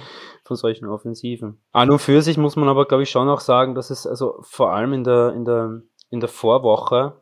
von 0.44 0.58
solchen 0.58 0.88
Offensiven. 0.88 1.62
An 1.72 1.92
und 1.92 2.00
für 2.00 2.24
sich 2.24 2.36
muss 2.38 2.56
man 2.56 2.68
aber, 2.68 2.86
glaube 2.86 3.04
ich, 3.04 3.12
schon 3.12 3.30
auch 3.30 3.42
sagen, 3.42 3.76
dass 3.76 3.92
es 3.92 4.08
also 4.08 4.40
vor 4.42 4.74
allem 4.74 4.94
in 4.94 5.04
der, 5.04 5.34
in 5.34 5.46
der, 5.46 5.82
in 6.10 6.20
der 6.20 6.30
Vorwoche 6.30 7.22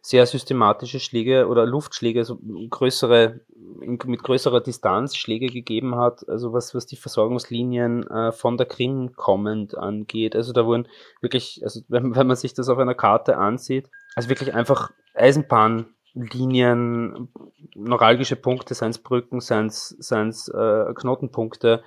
sehr 0.00 0.26
systematische 0.26 1.00
Schläge 1.00 1.48
oder 1.48 1.66
Luftschläge, 1.66 2.20
also 2.20 2.38
größere, 2.70 3.40
mit 3.80 4.22
größerer 4.22 4.60
Distanz 4.60 5.16
Schläge 5.16 5.46
gegeben 5.46 5.96
hat, 5.96 6.28
also 6.28 6.52
was, 6.52 6.74
was 6.74 6.86
die 6.86 6.96
Versorgungslinien 6.96 8.06
äh, 8.08 8.32
von 8.32 8.56
der 8.56 8.66
Krim 8.66 9.14
kommend 9.16 9.76
angeht. 9.76 10.36
Also 10.36 10.52
da 10.52 10.66
wurden 10.66 10.86
wirklich, 11.20 11.60
also 11.62 11.80
wenn, 11.88 12.14
wenn 12.14 12.26
man 12.26 12.36
sich 12.36 12.54
das 12.54 12.68
auf 12.68 12.78
einer 12.78 12.94
Karte 12.94 13.36
ansieht, 13.36 13.90
also 14.14 14.28
wirklich 14.28 14.54
einfach 14.54 14.92
Eisenbahnlinien, 15.14 17.28
neuralgische 17.74 18.36
Punkte, 18.36 18.74
seien 18.74 18.90
es 18.90 18.98
Brücken, 18.98 19.40
seien 19.40 19.66
es 19.66 20.48
äh, 20.48 20.94
Knotenpunkte, 20.94 21.82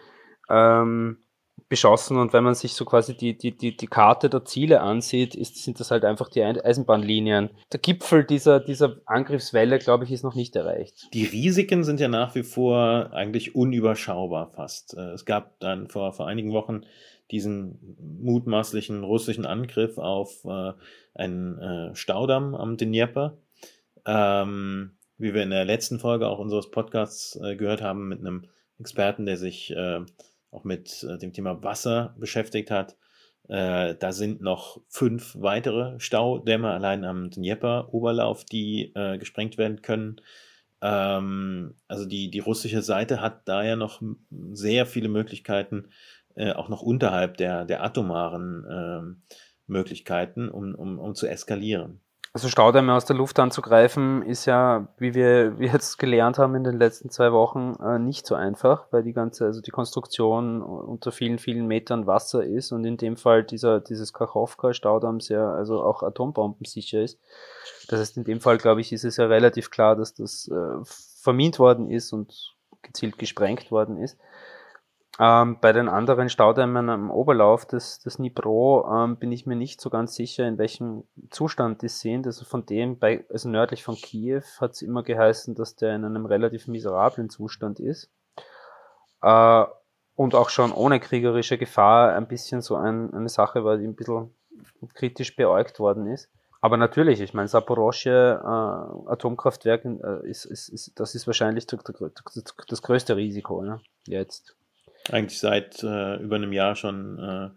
ähm, 0.50 1.18
beschossen 1.72 2.18
und 2.18 2.34
wenn 2.34 2.44
man 2.44 2.54
sich 2.54 2.74
so 2.74 2.84
quasi 2.84 3.16
die, 3.16 3.38
die, 3.38 3.56
die, 3.56 3.78
die 3.78 3.88
Karte 3.88 4.30
der 4.30 4.44
Ziele 4.44 4.82
ansieht, 4.82 5.36
ist, 5.36 5.56
sind 5.64 5.80
das 5.80 5.90
halt 5.90 6.04
einfach 6.04 6.28
die 6.28 6.44
Eisenbahnlinien. 6.44 7.50
Der 7.72 7.80
Gipfel 7.80 8.26
dieser, 8.26 8.60
dieser 8.60 8.98
Angriffswelle, 9.06 9.80
glaube 9.80 10.04
ich, 10.04 10.12
ist 10.12 10.24
noch 10.24 10.36
nicht 10.36 10.54
erreicht. 10.58 11.08
Die 11.14 11.24
Risiken 11.24 11.86
sind 11.86 12.02
ja 12.02 12.10
nach 12.10 12.36
wie 12.36 12.44
vor 12.44 13.14
eigentlich 13.14 13.56
unüberschaubar 13.56 14.52
fast. 14.54 14.98
Äh, 14.98 15.12
es 15.12 15.24
gab 15.24 15.62
dann 15.62 15.88
vor, 15.88 16.12
vor 16.12 16.28
einigen 16.28 16.52
Wochen 16.52 16.82
diesen 17.32 17.96
mutmaßlichen 18.22 19.06
russischen 19.06 19.46
Angriff 19.46 19.98
auf 19.98 20.44
äh, 20.44 20.74
einen 21.16 21.58
äh, 21.58 21.96
Staudamm 21.96 22.54
am 22.54 22.76
Dnieper. 22.76 23.38
Ähm, 24.06 24.92
wie 25.18 25.34
wir 25.34 25.44
in 25.44 25.52
der 25.52 25.64
letzten 25.64 26.00
Folge 26.00 26.28
auch 26.28 26.40
unseres 26.40 26.70
Podcasts 26.70 27.40
äh, 27.42 27.56
gehört 27.56 27.82
haben, 27.82 28.10
mit 28.10 28.20
einem 28.20 28.50
Experten, 28.78 29.26
der 29.26 29.38
sich 29.38 29.72
äh, 29.72 30.02
auch 30.52 30.64
mit 30.64 31.04
äh, 31.04 31.18
dem 31.18 31.34
Thema 31.34 31.64
Wasser 31.64 32.16
beschäftigt 32.18 32.72
hat. 32.72 32.98
Äh, 33.48 33.96
da 33.96 34.12
sind 34.12 34.42
noch 34.42 34.82
fünf 34.88 35.36
weitere 35.40 36.00
Staudämme 36.00 36.70
allein 36.70 37.04
am 37.04 37.32
Dnieper-Oberlauf, 37.32 38.46
die 38.46 38.92
äh, 38.96 39.18
gesprengt 39.18 39.58
werden 39.58 39.82
können. 39.82 40.22
Ähm, 40.82 41.76
also 41.88 42.06
die, 42.06 42.30
die 42.30 42.40
russische 42.40 42.82
Seite 42.82 43.22
hat 43.22 43.48
da 43.48 43.64
ja 43.64 43.76
noch 43.76 44.02
sehr 44.52 44.86
viele 44.86 45.10
Möglichkeiten, 45.10 45.90
auch 46.34 46.70
noch 46.70 46.82
unterhalb 46.82 47.36
der, 47.36 47.66
der 47.66 47.84
atomaren 47.84 48.66
äh, 48.66 49.32
Möglichkeiten, 49.68 50.48
um, 50.48 50.74
um, 50.76 50.98
um 50.98 51.14
zu 51.14 51.28
eskalieren. 51.28 52.00
Also 52.34 52.48
Staudämme 52.48 52.94
aus 52.94 53.04
der 53.04 53.18
Luft 53.18 53.40
anzugreifen, 53.40 54.22
ist 54.22 54.46
ja, 54.46 54.88
wie 54.98 55.14
wir, 55.14 55.54
jetzt 55.60 55.98
gelernt 55.98 56.38
haben 56.38 56.56
in 56.56 56.64
den 56.64 56.80
letzten 56.80 57.10
zwei 57.10 57.34
Wochen, 57.34 57.76
äh, 57.84 58.00
nicht 58.00 58.26
so 58.26 58.36
einfach, 58.36 58.86
weil 58.92 59.04
die 59.04 59.12
ganze, 59.12 59.44
also 59.46 59.60
die 59.60 59.72
Konstruktion 59.72 60.62
unter 60.62 61.12
vielen, 61.12 61.40
vielen 61.40 61.68
Metern 61.68 62.08
Wasser 62.08 62.46
ist 62.46 62.72
und 62.72 62.86
in 62.86 62.96
dem 62.96 63.18
Fall 63.18 63.44
dieser, 63.44 63.82
dieses 63.82 64.14
Kachowka-Staudamm 64.14 65.20
sehr, 65.20 65.44
also 65.44 65.84
auch 65.84 66.04
atombombensicher 66.04 67.02
ist. 67.02 67.20
Das 67.90 68.00
heißt, 68.00 68.16
in 68.16 68.24
dem 68.24 68.40
Fall, 68.40 68.58
glaube 68.58 68.80
ich, 68.80 68.94
ist 68.94 69.04
es 69.04 69.18
ja 69.18 69.26
relativ 69.26 69.70
klar, 69.70 69.98
dass 69.98 70.14
das 70.14 70.48
äh, 70.48 70.86
vermint 70.86 71.60
worden 71.60 71.90
ist 71.90 72.14
und 72.14 72.56
gezielt 72.82 73.18
gesprengt 73.18 73.72
worden 73.72 73.98
ist. 73.98 74.18
Ähm, 75.24 75.60
bei 75.62 75.72
den 75.72 75.88
anderen 75.88 76.30
Staudämmen 76.30 76.90
am 76.90 77.12
Oberlauf 77.12 77.68
des, 77.68 78.00
des 78.00 78.18
Nipro 78.18 78.92
ähm, 78.92 79.18
bin 79.18 79.32
ich 79.32 79.46
mir 79.46 79.56
nicht 79.56 79.80
so 79.80 79.92
ganz 79.92 80.16
sicher, 80.16 80.48
in 80.48 80.58
welchem 80.58 81.04
Zustand 81.30 81.84
die 81.84 81.90
sind. 81.90 82.26
Also 82.26 82.44
von 82.44 82.66
dem, 82.66 82.98
bei, 82.98 83.24
also 83.30 83.48
nördlich 83.48 83.84
von 83.84 83.94
Kiew 83.94 84.42
hat 84.60 84.72
es 84.72 84.82
immer 84.82 85.04
geheißen, 85.04 85.54
dass 85.54 85.76
der 85.76 85.96
in 85.96 86.06
einem 86.06 86.26
relativ 86.26 86.68
miserablen 86.68 87.30
Zustand 87.30 87.80
ist. 87.80 88.10
Äh, 89.22 89.64
und 90.16 90.34
auch 90.34 90.50
schon 90.50 90.72
ohne 90.72 91.00
kriegerische 91.00 91.60
Gefahr 91.60 92.16
ein 92.16 92.28
bisschen 92.28 92.62
so 92.62 92.76
ein, 92.76 93.14
eine 93.14 93.30
Sache 93.30 93.64
war, 93.64 93.78
die 93.78 93.86
ein 93.86 93.96
bisschen 93.96 94.34
kritisch 94.96 95.36
beäugt 95.36 95.80
worden 95.80 96.08
ist. 96.08 96.32
Aber 96.62 96.78
natürlich, 96.78 97.22
ich 97.22 97.36
meine, 97.36 97.48
Saporoschje 97.48 98.42
äh, 98.44 99.12
Atomkraftwerk 99.12 99.86
äh, 99.86 100.28
ist, 100.28 100.46
ist, 100.46 100.70
ist, 100.70 101.00
das 101.00 101.14
ist 101.14 101.28
wahrscheinlich 101.28 101.68
das, 101.68 101.84
das 102.68 102.82
größte 102.82 103.16
Risiko 103.16 103.62
ne? 103.62 103.82
jetzt. 104.08 104.56
Eigentlich 105.12 105.40
seit 105.40 105.84
äh, 105.84 106.16
über 106.18 106.36
einem 106.36 106.54
Jahr 106.54 106.76
schon 106.76 107.20
äh, 107.20 107.50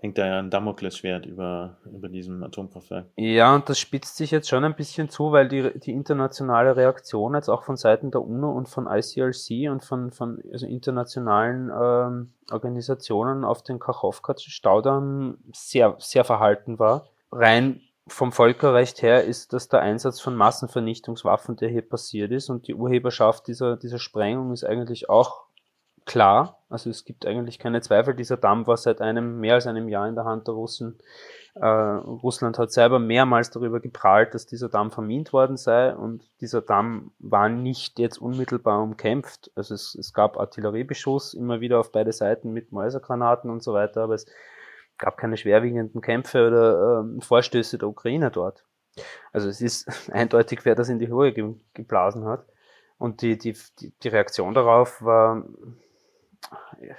hängt 0.00 0.18
da 0.18 0.26
ja 0.26 0.38
ein 0.38 0.50
Damoklesschwert 0.50 1.26
über, 1.26 1.76
über 1.84 2.08
diesem 2.08 2.42
Atomkraftwerk. 2.42 3.06
Ja, 3.16 3.54
und 3.54 3.68
das 3.68 3.78
spitzt 3.78 4.16
sich 4.16 4.30
jetzt 4.30 4.48
schon 4.48 4.64
ein 4.64 4.74
bisschen 4.74 5.10
zu, 5.10 5.30
weil 5.32 5.48
die, 5.48 5.78
die 5.78 5.92
internationale 5.92 6.76
Reaktion 6.76 7.34
jetzt 7.34 7.48
auch 7.48 7.64
von 7.64 7.76
Seiten 7.76 8.10
der 8.10 8.22
UNO 8.22 8.50
und 8.50 8.68
von 8.68 8.86
ICLC 8.86 9.70
und 9.70 9.84
von, 9.84 10.10
von 10.10 10.42
also 10.52 10.66
internationalen 10.66 11.70
ähm, 11.70 12.32
Organisationen 12.50 13.44
auf 13.44 13.62
den 13.62 13.78
Kachowka-Staudamm 13.78 15.38
sehr, 15.52 15.96
sehr 15.98 16.24
verhalten 16.24 16.78
war. 16.78 17.06
Rein 17.30 17.82
vom 18.06 18.32
Völkerrecht 18.32 19.02
her 19.02 19.24
ist 19.24 19.52
das 19.52 19.68
der 19.68 19.80
Einsatz 19.80 20.20
von 20.20 20.34
Massenvernichtungswaffen, 20.34 21.56
der 21.56 21.68
hier 21.68 21.82
passiert 21.82 22.32
ist 22.32 22.48
und 22.48 22.66
die 22.66 22.74
Urheberschaft 22.74 23.46
dieser, 23.46 23.76
dieser 23.76 23.98
Sprengung 23.98 24.52
ist 24.52 24.64
eigentlich 24.64 25.08
auch 25.08 25.44
klar. 26.06 26.58
Also 26.68 26.90
es 26.90 27.04
gibt 27.04 27.26
eigentlich 27.26 27.58
keine 27.58 27.80
Zweifel. 27.80 28.14
Dieser 28.14 28.36
Damm 28.36 28.66
war 28.66 28.76
seit 28.76 29.00
einem, 29.00 29.40
mehr 29.40 29.54
als 29.54 29.66
einem 29.66 29.88
Jahr 29.88 30.08
in 30.08 30.14
der 30.14 30.24
Hand 30.24 30.46
der 30.46 30.54
Russen. 30.54 30.98
Äh, 31.54 31.66
Russland 31.66 32.58
hat 32.58 32.70
selber 32.70 32.98
mehrmals 32.98 33.50
darüber 33.50 33.80
geprahlt, 33.80 34.34
dass 34.34 34.46
dieser 34.46 34.68
Damm 34.68 34.90
vermint 34.90 35.32
worden 35.32 35.56
sei 35.56 35.94
und 35.94 36.22
dieser 36.40 36.62
Damm 36.62 37.10
war 37.18 37.48
nicht 37.48 37.98
jetzt 37.98 38.18
unmittelbar 38.18 38.80
umkämpft. 38.80 39.50
Also 39.56 39.74
es, 39.74 39.96
es 39.96 40.12
gab 40.12 40.38
Artilleriebeschuss 40.38 41.34
immer 41.34 41.60
wieder 41.60 41.80
auf 41.80 41.90
beide 41.90 42.12
Seiten 42.12 42.52
mit 42.52 42.70
Mäusergranaten 42.70 43.50
und 43.50 43.62
so 43.64 43.74
weiter, 43.74 44.02
aber 44.04 44.14
es 44.14 44.26
gab 44.96 45.16
keine 45.16 45.36
schwerwiegenden 45.36 46.00
Kämpfe 46.00 46.46
oder 46.46 47.04
äh, 47.04 47.20
Vorstöße 47.20 47.78
der 47.78 47.88
Ukraine 47.88 48.30
dort. 48.30 48.64
Also 49.32 49.48
es 49.48 49.60
ist 49.60 49.88
eindeutig, 50.12 50.64
wer 50.64 50.76
das 50.76 50.88
in 50.88 51.00
die 51.00 51.08
Höhe 51.08 51.32
ge 51.32 51.54
geblasen 51.74 52.26
hat. 52.26 52.46
Und 52.96 53.22
die, 53.22 53.38
die, 53.38 53.56
die 54.02 54.08
Reaktion 54.08 54.54
darauf 54.54 55.02
war 55.02 55.44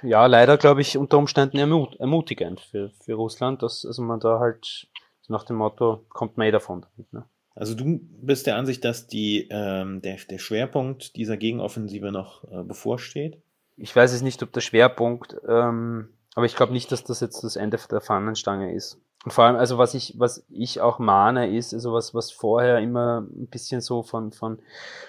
ja, 0.02 0.26
leider 0.26 0.56
glaube 0.56 0.80
ich 0.80 0.96
unter 0.96 1.18
Umständen 1.18 1.58
ermut 1.58 1.96
ermutigend 1.96 2.60
für, 2.60 2.90
für 2.90 3.14
Russland, 3.14 3.62
dass 3.62 3.84
also 3.84 4.02
man 4.02 4.20
da 4.20 4.38
halt 4.38 4.88
nach 5.28 5.44
dem 5.44 5.56
Motto 5.56 6.04
kommt 6.08 6.36
man 6.36 6.46
eh 6.46 6.50
davon 6.50 6.82
damit. 6.82 7.12
Ne? 7.12 7.24
Also 7.54 7.74
du 7.74 8.00
bist 8.00 8.46
der 8.46 8.56
Ansicht, 8.56 8.84
dass 8.84 9.06
die, 9.06 9.48
ähm, 9.50 10.00
der, 10.00 10.16
der 10.30 10.38
Schwerpunkt 10.38 11.16
dieser 11.16 11.36
Gegenoffensive 11.36 12.10
noch 12.10 12.44
äh, 12.50 12.62
bevorsteht? 12.62 13.42
Ich 13.76 13.94
weiß 13.94 14.12
es 14.12 14.22
nicht, 14.22 14.42
ob 14.42 14.52
der 14.52 14.60
Schwerpunkt, 14.60 15.36
ähm, 15.46 16.08
aber 16.34 16.46
ich 16.46 16.56
glaube 16.56 16.72
nicht, 16.72 16.90
dass 16.92 17.04
das 17.04 17.20
jetzt 17.20 17.42
das 17.44 17.56
Ende 17.56 17.78
der 17.90 18.00
Fahnenstange 18.00 18.74
ist. 18.74 19.00
Und 19.24 19.32
vor 19.32 19.44
allem, 19.44 19.56
also 19.56 19.78
was 19.78 19.94
ich, 19.94 20.14
was 20.18 20.44
ich 20.48 20.80
auch 20.80 20.98
mahne, 20.98 21.54
ist, 21.54 21.74
also 21.74 21.92
was, 21.92 22.14
was 22.14 22.32
vorher 22.32 22.78
immer 22.78 23.20
ein 23.20 23.48
bisschen 23.48 23.80
so 23.80 24.02
von, 24.02 24.32
von, 24.32 24.58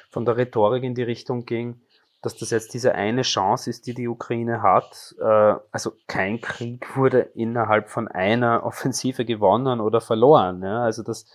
von 0.09 0.25
der 0.25 0.37
Rhetorik 0.37 0.83
in 0.83 0.95
die 0.95 1.03
Richtung 1.03 1.45
ging, 1.45 1.81
dass 2.23 2.37
das 2.37 2.51
jetzt 2.51 2.73
diese 2.73 2.95
eine 2.95 3.21
Chance 3.21 3.69
ist, 3.69 3.85
die 3.85 3.93
die 3.93 4.07
Ukraine 4.07 4.61
hat. 4.63 5.13
Äh, 5.19 5.55
also 5.71 5.91
kein 6.07 6.39
Krieg 6.39 6.95
wurde 6.95 7.19
innerhalb 7.19 7.89
von 7.89 8.07
einer 8.07 8.63
Offensive 8.65 9.25
gewonnen 9.25 9.81
oder 9.81 10.01
verloren. 10.01 10.63
Also 10.63 11.03
das, 11.03 11.25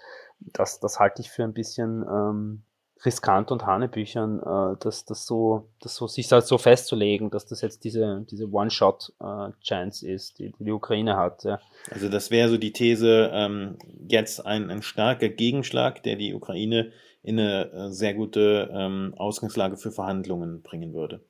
das, 0.41 0.81
das 0.81 0.99
halte 0.99 1.21
ich 1.21 1.31
für 1.31 1.45
ein 1.45 1.53
bisschen 1.53 2.05
ähm, 2.11 2.63
riskant 3.05 3.51
und 3.51 3.67
Hanebüchern, 3.67 4.41
äh, 4.41 4.77
dass 4.81 5.05
das 5.05 5.27
so, 5.27 5.69
das 5.83 5.95
so 5.95 6.07
sich 6.07 6.33
halt 6.33 6.47
so 6.47 6.57
festzulegen, 6.57 7.29
dass 7.31 7.45
das 7.45 7.61
jetzt 7.61 7.85
diese 7.85 8.25
diese 8.31 8.51
One-Shot-Chance 8.51 10.09
äh, 10.09 10.15
ist, 10.15 10.39
die, 10.39 10.53
die 10.59 10.65
die 10.65 10.73
Ukraine 10.73 11.19
hat. 11.19 11.45
Ja. 11.45 11.61
Also 11.91 12.09
das 12.09 12.31
wäre 12.31 12.49
so 12.49 12.57
die 12.57 12.73
These, 12.73 13.31
ähm, 13.33 13.77
jetzt 14.09 14.45
ein, 14.47 14.71
ein 14.71 14.81
starker 14.81 15.29
Gegenschlag, 15.29 16.03
der 16.03 16.17
die 16.17 16.33
Ukraine 16.33 16.93
in 17.23 17.39
eine 17.39 17.73
äh, 17.73 17.91
sehr 17.91 18.15
gute 18.15 18.71
ähm, 18.73 19.15
Ausgangslage 19.17 19.77
für 19.77 19.91
Verhandlungen 19.91 20.63
bringen 20.63 20.95
würde. 20.95 21.21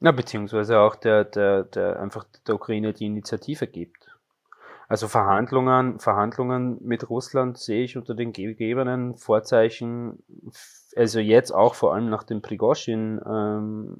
Ja, 0.00 0.10
beziehungsweise 0.10 0.80
auch 0.80 0.96
der, 0.96 1.24
der, 1.24 1.62
der 1.62 2.00
einfach 2.00 2.24
der 2.46 2.56
Ukraine 2.56 2.92
die 2.92 3.06
Initiative 3.06 3.68
gibt. 3.68 4.08
Also 4.88 5.08
Verhandlungen, 5.08 6.00
Verhandlungen 6.00 6.76
mit 6.82 7.08
Russland 7.08 7.56
sehe 7.56 7.84
ich 7.84 7.96
unter 7.96 8.14
den 8.14 8.32
gegebenen 8.32 9.14
Vorzeichen, 9.14 10.22
also 10.96 11.18
jetzt 11.18 11.50
auch 11.50 11.74
vor 11.74 11.94
allem 11.94 12.10
nach 12.10 12.24
dem 12.24 12.42
Prigozhin 12.42 13.20
ähm, 13.24 13.96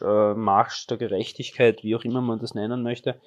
äh, 0.00 0.34
Marsch 0.34 0.86
der 0.86 0.96
Gerechtigkeit, 0.96 1.82
wie 1.82 1.94
auch 1.94 2.04
immer 2.04 2.22
man 2.22 2.38
das 2.38 2.54
nennen 2.54 2.82
möchte, 2.82 3.20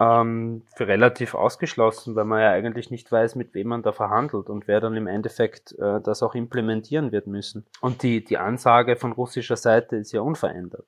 ähm, 0.00 0.62
für 0.76 0.86
relativ 0.86 1.34
ausgeschlossen, 1.34 2.14
weil 2.14 2.24
man 2.24 2.40
ja 2.40 2.50
eigentlich 2.50 2.90
nicht 2.90 3.10
weiß, 3.10 3.34
mit 3.34 3.54
wem 3.54 3.68
man 3.68 3.82
da 3.82 3.92
verhandelt 3.92 4.48
und 4.48 4.68
wer 4.68 4.80
dann 4.80 4.96
im 4.96 5.06
Endeffekt 5.06 5.72
äh, 5.78 6.00
das 6.00 6.22
auch 6.22 6.34
implementieren 6.34 7.12
wird 7.12 7.26
müssen. 7.26 7.66
Und 7.80 8.02
die, 8.02 8.24
die 8.24 8.38
Ansage 8.38 8.96
von 8.96 9.12
russischer 9.12 9.56
Seite 9.56 9.96
ist 9.96 10.12
ja 10.12 10.20
unverändert. 10.20 10.86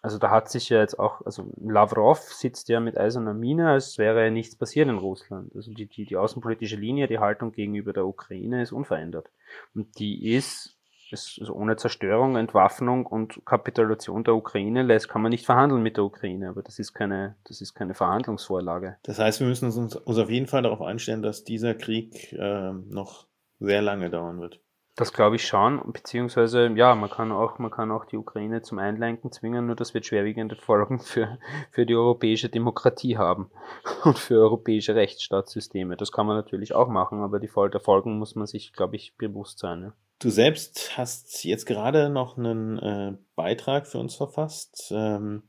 Also 0.00 0.18
da 0.18 0.30
hat 0.30 0.48
sich 0.48 0.68
ja 0.68 0.78
jetzt 0.78 0.98
auch, 0.98 1.26
also 1.26 1.50
Lavrov 1.60 2.20
sitzt 2.20 2.68
ja 2.68 2.78
mit 2.78 2.96
eiserner 2.96 3.34
Mine, 3.34 3.70
als 3.70 3.98
wäre 3.98 4.24
ja 4.24 4.30
nichts 4.30 4.54
passiert 4.54 4.88
in 4.88 4.98
Russland. 4.98 5.54
Also 5.56 5.72
die, 5.72 5.86
die, 5.86 6.04
die 6.04 6.16
außenpolitische 6.16 6.76
Linie, 6.76 7.08
die 7.08 7.18
Haltung 7.18 7.50
gegenüber 7.50 7.92
der 7.92 8.06
Ukraine 8.06 8.62
ist 8.62 8.72
unverändert. 8.72 9.28
Und 9.74 9.98
die 9.98 10.34
ist 10.34 10.77
es, 11.12 11.38
also 11.40 11.54
ohne 11.54 11.76
Zerstörung, 11.76 12.36
Entwaffnung 12.36 13.06
und 13.06 13.44
Kapitulation 13.44 14.24
der 14.24 14.34
Ukraine 14.34 14.82
lässt, 14.82 15.08
kann 15.08 15.22
man 15.22 15.30
nicht 15.30 15.46
verhandeln 15.46 15.82
mit 15.82 15.96
der 15.96 16.04
Ukraine, 16.04 16.48
aber 16.48 16.62
das 16.62 16.78
ist 16.78 16.92
keine, 16.94 17.36
das 17.44 17.60
ist 17.60 17.74
keine 17.74 17.94
Verhandlungsvorlage. 17.94 18.96
Das 19.02 19.18
heißt, 19.18 19.40
wir 19.40 19.46
müssen 19.46 19.66
uns, 19.66 19.96
uns 19.96 20.18
auf 20.18 20.30
jeden 20.30 20.46
Fall 20.46 20.62
darauf 20.62 20.82
einstellen, 20.82 21.22
dass 21.22 21.44
dieser 21.44 21.74
Krieg 21.74 22.32
äh, 22.32 22.72
noch 22.72 23.26
sehr 23.60 23.82
lange 23.82 24.10
dauern 24.10 24.40
wird. 24.40 24.60
Das 24.98 25.12
glaube 25.12 25.36
ich 25.36 25.46
schon, 25.46 25.80
beziehungsweise 25.92 26.72
ja, 26.74 26.96
man 26.96 27.08
kann 27.08 27.30
auch, 27.30 27.60
man 27.60 27.70
kann 27.70 27.92
auch 27.92 28.04
die 28.04 28.16
Ukraine 28.16 28.62
zum 28.62 28.80
Einlenken 28.80 29.30
zwingen, 29.30 29.66
nur 29.66 29.76
das 29.76 29.94
wird 29.94 30.06
schwerwiegende 30.06 30.56
Folgen 30.56 30.98
für, 30.98 31.38
für 31.70 31.86
die 31.86 31.94
europäische 31.94 32.48
Demokratie 32.48 33.16
haben 33.16 33.48
und 34.04 34.18
für 34.18 34.40
europäische 34.40 34.96
Rechtsstaatssysteme. 34.96 35.96
Das 35.96 36.10
kann 36.10 36.26
man 36.26 36.34
natürlich 36.34 36.74
auch 36.74 36.88
machen, 36.88 37.22
aber 37.22 37.38
die 37.38 37.46
Folgen 37.46 38.18
muss 38.18 38.34
man 38.34 38.48
sich, 38.48 38.72
glaube 38.72 38.96
ich, 38.96 39.16
bewusst 39.16 39.60
sein. 39.60 39.82
Ja. 39.82 39.92
Du 40.20 40.30
selbst 40.30 40.98
hast 40.98 41.44
jetzt 41.44 41.66
gerade 41.66 42.08
noch 42.08 42.36
einen 42.36 42.78
äh, 42.78 43.16
Beitrag 43.36 43.86
für 43.86 43.98
uns 43.98 44.16
verfasst. 44.16 44.92
Ähm, 44.92 45.44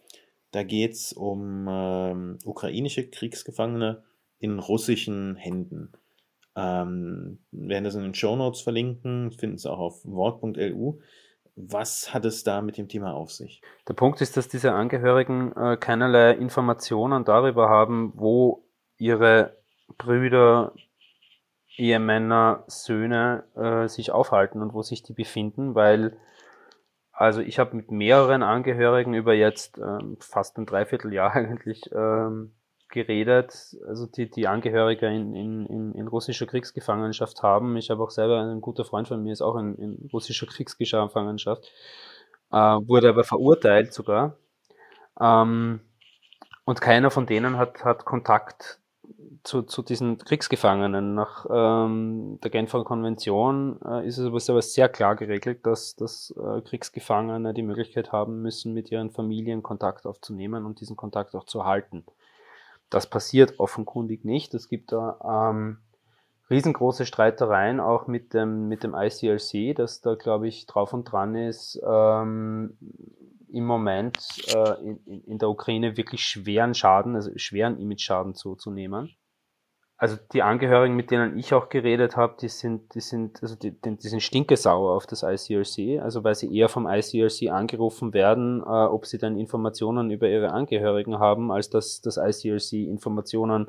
da 0.52 0.64
geht's 0.64 1.12
um 1.14 1.68
ähm, 1.68 2.38
ukrainische 2.46 3.10
Kriegsgefangene 3.10 4.04
in 4.40 4.60
russischen 4.60 5.36
Händen. 5.36 5.92
Ähm, 6.56 7.40
werden 7.52 7.84
das 7.84 7.96
in 7.96 8.04
den 8.04 8.14
Show 8.14 8.36
Notes 8.36 8.62
verlinken, 8.62 9.32
finden 9.32 9.56
es 9.56 9.66
auch 9.66 9.80
auf 9.80 10.06
wort.lu. 10.06 11.00
Was 11.56 12.14
hat 12.14 12.26
es 12.26 12.44
da 12.44 12.62
mit 12.62 12.78
dem 12.78 12.88
Thema 12.88 13.14
auf 13.14 13.32
sich? 13.32 13.62
Der 13.88 13.94
Punkt 13.94 14.22
ist, 14.22 14.38
dass 14.38 14.48
diese 14.48 14.72
Angehörigen 14.72 15.52
äh, 15.54 15.78
keinerlei 15.78 16.32
Informationen 16.32 17.26
darüber 17.26 17.70
haben, 17.70 18.14
wo 18.16 18.66
ihre 18.98 19.58
Brüder, 19.98 20.74
Ehemänner, 21.80 22.64
Söhne 22.68 23.46
äh, 23.56 23.88
sich 23.88 24.12
aufhalten 24.12 24.62
und 24.62 24.74
wo 24.74 24.82
sich 24.82 25.02
die 25.02 25.14
befinden, 25.14 25.76
weil 25.76 26.18
also 27.12 27.42
ich 27.42 27.60
habe 27.60 27.76
mit 27.76 27.92
mehreren 27.92 28.44
Angehörigen 28.44 29.14
über 29.14 29.34
jetzt 29.34 29.78
ähm, 29.78 30.18
fast 30.22 30.58
ein 30.58 30.66
Dreivierteljahr 30.66 31.32
eigentlich 31.36 31.90
ähm, 31.92 32.54
geredet, 32.90 33.76
also 33.88 34.08
die, 34.08 34.30
die 34.30 34.48
Angehörige 34.48 35.08
in, 35.08 35.36
in, 35.36 35.94
in, 35.94 36.08
russischer 36.08 36.48
Kriegsgefangenschaft 36.48 37.44
haben. 37.44 37.78
Ich 37.78 37.90
habe 37.90 38.02
auch 38.02 38.10
selber, 38.10 38.42
ein 38.42 38.62
guter 38.62 38.84
Freund 38.84 39.08
von 39.08 39.22
mir 39.22 39.34
ist 39.34 39.42
auch 39.42 39.58
in, 39.58 39.76
in 39.76 40.10
russischer 40.12 40.48
Kriegsgefangenschaft, 40.48 41.72
äh, 42.52 42.56
wurde 42.56 43.10
aber 43.10 43.24
verurteilt 43.24 43.94
sogar. 43.94 44.38
Ähm, 45.20 45.82
und 46.66 46.82
keiner 46.82 47.12
von 47.12 47.26
denen 47.26 47.58
hat, 47.58 47.84
hat 47.84 48.06
Kontakt 48.06 48.80
zu, 49.44 49.64
zu 49.64 49.82
diesen 49.82 50.18
Kriegsgefangenen. 50.18 51.16
Nach 51.16 51.46
ähm, 51.50 52.40
der 52.44 52.52
Genfer 52.52 52.84
Konvention 52.84 53.80
äh, 53.84 54.08
ist 54.08 54.18
es 54.18 54.50
aber 54.50 54.62
sehr 54.62 54.90
klar 54.90 55.16
geregelt, 55.16 55.66
dass, 55.66 55.96
dass 55.96 56.34
äh, 56.38 56.62
Kriegsgefangene 56.62 57.54
die 57.54 57.64
Möglichkeit 57.64 58.12
haben 58.12 58.42
müssen, 58.42 58.74
mit 58.74 58.92
ihren 58.92 59.12
Familien 59.12 59.64
Kontakt 59.64 60.06
aufzunehmen 60.06 60.66
und 60.66 60.82
diesen 60.82 60.96
Kontakt 60.96 61.36
auch 61.36 61.46
zu 61.46 61.66
halten. 61.66 62.06
Das 62.90 63.08
passiert 63.08 63.60
offenkundig 63.60 64.26
nicht. 64.26 64.54
Es 64.54 64.68
gibt 64.68 64.92
da 64.92 65.52
ähm, 65.52 65.78
riesengroße 66.50 67.06
Streitereien 67.06 67.80
auch 67.80 68.08
mit 68.08 68.34
dem, 68.34 68.68
mit 68.68 68.84
dem 68.84 68.96
ICLC, 68.96 69.76
das 69.76 70.02
da, 70.02 70.16
glaube 70.16 70.48
ich, 70.48 70.66
drauf 70.66 70.94
und 70.94 71.06
dran 71.06 71.36
ist, 71.36 71.80
ähm, 71.86 72.78
im 73.52 73.66
Moment 73.66 74.18
äh, 74.54 74.84
in, 74.84 75.24
in 75.26 75.38
der 75.38 75.50
Ukraine 75.50 75.98
wirklich 75.98 76.22
schweren 76.22 76.74
Schaden, 76.74 77.16
also 77.16 77.32
schweren 77.36 77.80
Image-Schaden 77.80 78.36
zuzunehmen. 78.36 79.16
Also 80.02 80.16
die 80.32 80.44
Angehörigen, 80.44 80.96
mit 80.96 81.12
denen 81.12 81.38
ich 81.38 81.54
auch 81.54 81.68
geredet 81.68 82.16
habe, 82.16 82.38
die 82.40 82.48
sind, 82.48 82.96
die 82.96 83.02
sind, 83.02 83.44
also 83.44 83.56
die, 83.56 83.72
die 83.82 84.08
sind 84.08 84.22
stinkesauer 84.22 84.96
auf 84.96 85.06
das 85.06 85.24
ICRC, 85.24 86.02
also 86.02 86.24
weil 86.24 86.36
sie 86.36 86.56
eher 86.56 86.70
vom 86.70 86.88
ICRC 86.88 87.50
angerufen 87.52 88.14
werden, 88.14 88.62
äh, 88.62 88.64
ob 88.64 89.06
sie 89.06 89.18
dann 89.18 89.38
Informationen 89.38 90.10
über 90.10 90.30
ihre 90.30 90.52
Angehörigen 90.52 91.20
haben, 91.20 91.52
als 91.52 91.70
dass 91.70 92.00
das 92.00 92.16
ICRC 92.16 92.88
Informationen 92.88 93.68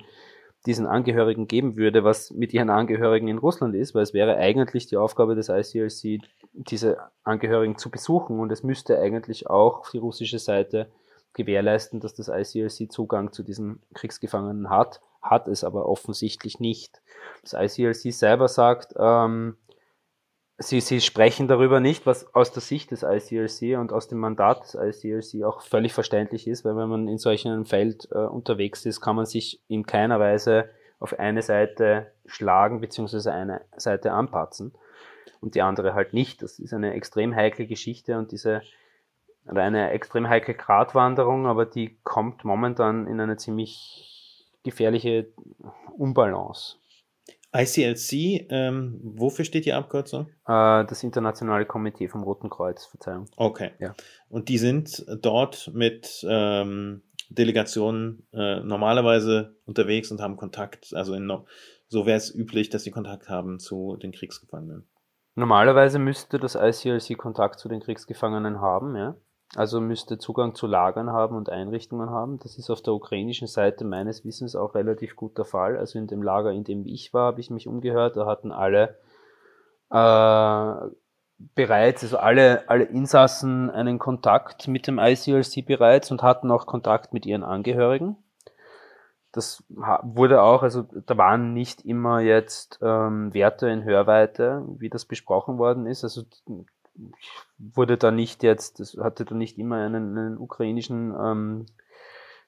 diesen 0.66 0.86
Angehörigen 0.86 1.48
geben 1.48 1.76
würde, 1.76 2.04
was 2.04 2.30
mit 2.30 2.52
ihren 2.52 2.70
Angehörigen 2.70 3.28
in 3.28 3.38
Russland 3.38 3.74
ist, 3.74 3.94
weil 3.94 4.02
es 4.02 4.12
wäre 4.12 4.36
eigentlich 4.36 4.86
die 4.86 4.96
Aufgabe 4.96 5.34
des 5.34 5.48
ICRC, 5.48 6.22
diese 6.52 6.98
Angehörigen 7.24 7.78
zu 7.78 7.90
besuchen 7.90 8.38
und 8.40 8.52
es 8.52 8.62
müsste 8.62 8.98
eigentlich 8.98 9.48
auch 9.48 9.88
die 9.90 9.98
russische 9.98 10.38
Seite 10.38 10.90
gewährleisten, 11.32 12.00
dass 12.00 12.14
das 12.14 12.28
ICRC 12.28 12.90
Zugang 12.92 13.32
zu 13.32 13.42
diesen 13.42 13.80
Kriegsgefangenen 13.94 14.68
hat 14.68 15.00
hat 15.22 15.48
es 15.48 15.64
aber 15.64 15.86
offensichtlich 15.86 16.60
nicht. 16.60 17.00
Das 17.42 17.52
ICLC 17.52 18.12
selber 18.12 18.48
sagt, 18.48 18.94
ähm, 18.98 19.56
sie, 20.60 20.80
sie 20.80 21.00
sprechen 21.00 21.48
darüber 21.48 21.80
nicht, 21.80 22.06
was 22.06 22.32
aus 22.34 22.52
der 22.52 22.60
Sicht 22.60 22.90
des 22.90 23.02
ICLC 23.02 23.78
und 23.78 23.92
aus 23.92 24.08
dem 24.08 24.18
Mandat 24.18 24.62
des 24.62 24.74
ICLC 24.74 25.44
auch 25.44 25.62
völlig 25.62 25.92
verständlich 25.92 26.46
ist, 26.46 26.64
weil 26.64 26.76
wenn 26.76 26.88
man 26.88 27.08
in 27.08 27.18
solch 27.18 27.46
einem 27.46 27.64
Feld 27.64 28.08
äh, 28.12 28.18
unterwegs 28.18 28.86
ist, 28.86 29.00
kann 29.00 29.16
man 29.16 29.26
sich 29.26 29.60
in 29.68 29.86
keiner 29.86 30.20
Weise 30.20 30.68
auf 31.00 31.18
eine 31.18 31.42
Seite 31.42 32.12
schlagen 32.26 32.80
beziehungsweise 32.80 33.32
eine 33.32 33.62
Seite 33.76 34.12
anpatzen 34.12 34.72
und 35.40 35.54
die 35.54 35.62
andere 35.62 35.94
halt 35.94 36.12
nicht. 36.12 36.42
Das 36.42 36.58
ist 36.58 36.74
eine 36.74 36.92
extrem 36.92 37.34
heikle 37.34 37.66
Geschichte 37.66 38.18
und 38.18 38.30
diese 38.30 38.62
oder 39.46 39.62
eine 39.62 39.90
extrem 39.90 40.28
heikle 40.28 40.54
Gratwanderung, 40.54 41.46
aber 41.46 41.64
die 41.64 41.96
kommt 42.04 42.44
momentan 42.44 43.06
in 43.06 43.18
eine 43.18 43.38
ziemlich 43.38 44.46
gefährliche 44.62 45.28
Unbalance. 45.96 46.76
ICLC, 47.52 48.46
ähm, 48.50 49.00
wofür 49.02 49.44
steht 49.44 49.66
die 49.66 49.72
Abkürzung? 49.72 50.28
Äh, 50.46 50.84
das 50.84 51.02
Internationale 51.02 51.66
Komitee 51.66 52.08
vom 52.08 52.22
Roten 52.22 52.48
Kreuz, 52.48 52.86
Verzeihung. 52.86 53.26
Okay. 53.36 53.72
Ja. 53.80 53.94
Und 54.28 54.48
die 54.48 54.58
sind 54.58 55.04
dort 55.20 55.70
mit 55.74 56.24
ähm, 56.28 57.02
Delegationen 57.28 58.26
äh, 58.32 58.60
normalerweise 58.60 59.56
unterwegs 59.64 60.10
und 60.10 60.20
haben 60.20 60.36
Kontakt, 60.36 60.94
also 60.94 61.14
in, 61.14 61.32
so 61.88 62.06
wäre 62.06 62.16
es 62.16 62.32
üblich, 62.34 62.70
dass 62.70 62.84
sie 62.84 62.90
Kontakt 62.90 63.28
haben 63.28 63.58
zu 63.58 63.96
den 63.96 64.12
Kriegsgefangenen. 64.12 64.88
Normalerweise 65.34 65.98
müsste 65.98 66.38
das 66.38 66.54
ICLC 66.54 67.16
Kontakt 67.16 67.58
zu 67.58 67.68
den 67.68 67.80
Kriegsgefangenen 67.80 68.60
haben, 68.60 68.96
ja. 68.96 69.16
Also 69.56 69.80
müsste 69.80 70.18
Zugang 70.18 70.54
zu 70.54 70.68
Lagern 70.68 71.10
haben 71.10 71.36
und 71.36 71.50
Einrichtungen 71.50 72.10
haben. 72.10 72.38
Das 72.38 72.56
ist 72.56 72.70
auf 72.70 72.82
der 72.82 72.94
ukrainischen 72.94 73.48
Seite 73.48 73.84
meines 73.84 74.24
Wissens 74.24 74.54
auch 74.54 74.74
relativ 74.76 75.16
gut 75.16 75.36
der 75.38 75.44
Fall. 75.44 75.76
Also 75.76 75.98
in 75.98 76.06
dem 76.06 76.22
Lager, 76.22 76.52
in 76.52 76.62
dem 76.62 76.86
ich 76.86 77.12
war, 77.12 77.26
habe 77.26 77.40
ich 77.40 77.50
mich 77.50 77.66
umgehört. 77.66 78.16
Da 78.16 78.26
hatten 78.26 78.52
alle 78.52 78.96
äh, 79.90 80.90
bereits, 81.56 82.04
also 82.04 82.18
alle, 82.18 82.68
alle 82.68 82.84
Insassen 82.84 83.70
einen 83.70 83.98
Kontakt 83.98 84.68
mit 84.68 84.86
dem 84.86 84.98
ICLC 84.98 85.66
bereits 85.66 86.12
und 86.12 86.22
hatten 86.22 86.50
auch 86.50 86.66
Kontakt 86.66 87.12
mit 87.12 87.26
ihren 87.26 87.42
Angehörigen. 87.42 88.16
Das 89.32 89.64
wurde 89.68 90.42
auch, 90.42 90.62
also 90.62 90.82
da 90.82 91.16
waren 91.16 91.54
nicht 91.54 91.84
immer 91.84 92.20
jetzt 92.20 92.78
ähm, 92.82 93.32
Werte 93.32 93.68
in 93.68 93.84
Hörweite, 93.84 94.64
wie 94.78 94.90
das 94.90 95.04
besprochen 95.04 95.58
worden 95.58 95.86
ist. 95.86 96.02
Also 96.04 96.22
wurde 97.58 97.96
da 97.96 98.10
nicht 98.10 98.42
jetzt, 98.42 98.80
das 98.80 98.96
hatte 98.98 99.24
da 99.24 99.34
nicht 99.34 99.58
immer 99.58 99.76
einen, 99.76 100.16
einen 100.16 100.38
ukrainischen 100.38 101.14
ähm, 101.18 101.66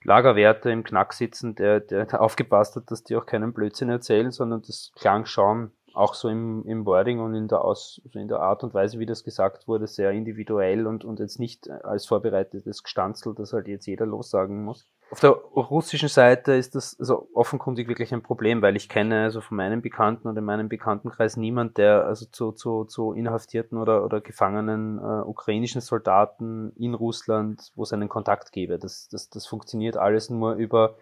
Lagerwärter 0.05 0.71
im 0.71 0.85
Knack 0.85 1.13
sitzen, 1.13 1.55
der, 1.55 1.81
der 1.81 2.21
aufgepasst 2.21 2.77
hat, 2.77 2.91
dass 2.91 3.05
die 3.05 3.17
auch 3.17 3.27
keinen 3.27 3.53
Blödsinn 3.53 3.89
erzählen, 3.89 4.31
sondern 4.31 4.63
das 4.63 4.93
klang 4.97 5.27
schon 5.27 5.71
auch 5.95 6.15
so 6.15 6.29
im, 6.29 6.65
im 6.67 6.87
Wording 6.87 7.21
und 7.21 7.35
in 7.35 7.49
der, 7.49 7.65
Aus, 7.65 8.01
also 8.05 8.19
in 8.19 8.29
der 8.29 8.41
Art 8.41 8.65
und 8.65 8.75
Weise, 8.75 8.99
wie 8.99 9.07
das 9.07 9.25
gesagt 9.25 9.69
wurde, 9.69 9.87
sehr 9.87 10.11
individuell 10.13 10.87
und, 10.87 11.05
und 11.05 11.21
jetzt 11.21 11.39
nicht 11.39 11.69
als 11.71 12.07
vorbereitetes 12.07 12.83
Gestanzel, 12.83 13.35
das 13.35 13.53
halt 13.53 13.69
jetzt 13.69 13.87
jeder 13.87 14.07
lossagen 14.07 14.65
muss. 14.65 14.89
Auf 15.13 15.21
der 15.21 15.33
russischen 15.33 16.09
Seite 16.09 16.55
ist 16.55 16.75
das 16.75 16.97
also 16.99 17.29
offenkundig 17.35 17.87
wirklich 17.87 18.15
ein 18.15 18.23
Problem, 18.23 18.63
weil 18.63 18.77
ich 18.77 18.89
kenne 18.89 19.25
also 19.25 19.43
von 19.43 19.59
meinen 19.59 19.83
Bekannten 19.83 20.27
oder 20.27 20.39
in 20.39 20.45
meinem 20.47 20.71
Bekanntenkreis 20.71 21.37
niemand, 21.37 21.77
der 21.77 22.07
also 22.07 22.25
zu, 22.25 22.53
zu, 22.53 22.87
zu 22.87 23.13
inhaftierten 23.13 23.77
oder, 23.77 24.07
oder 24.07 24.23
gefangenen 24.23 24.97
äh, 24.97 25.21
ukrainischen 25.29 25.83
Soldaten 25.83 26.73
in 26.77 26.95
Russland, 26.95 27.73
wo 27.75 27.83
es 27.83 27.93
einen 27.93 28.09
Kontakt 28.09 28.53
gäbe. 28.53 28.79
Das, 28.79 29.07
das, 29.09 29.29
das 29.29 29.47
funktioniert 29.47 29.99
alles 29.99 30.31
nur 30.31 30.55
über 30.55 30.97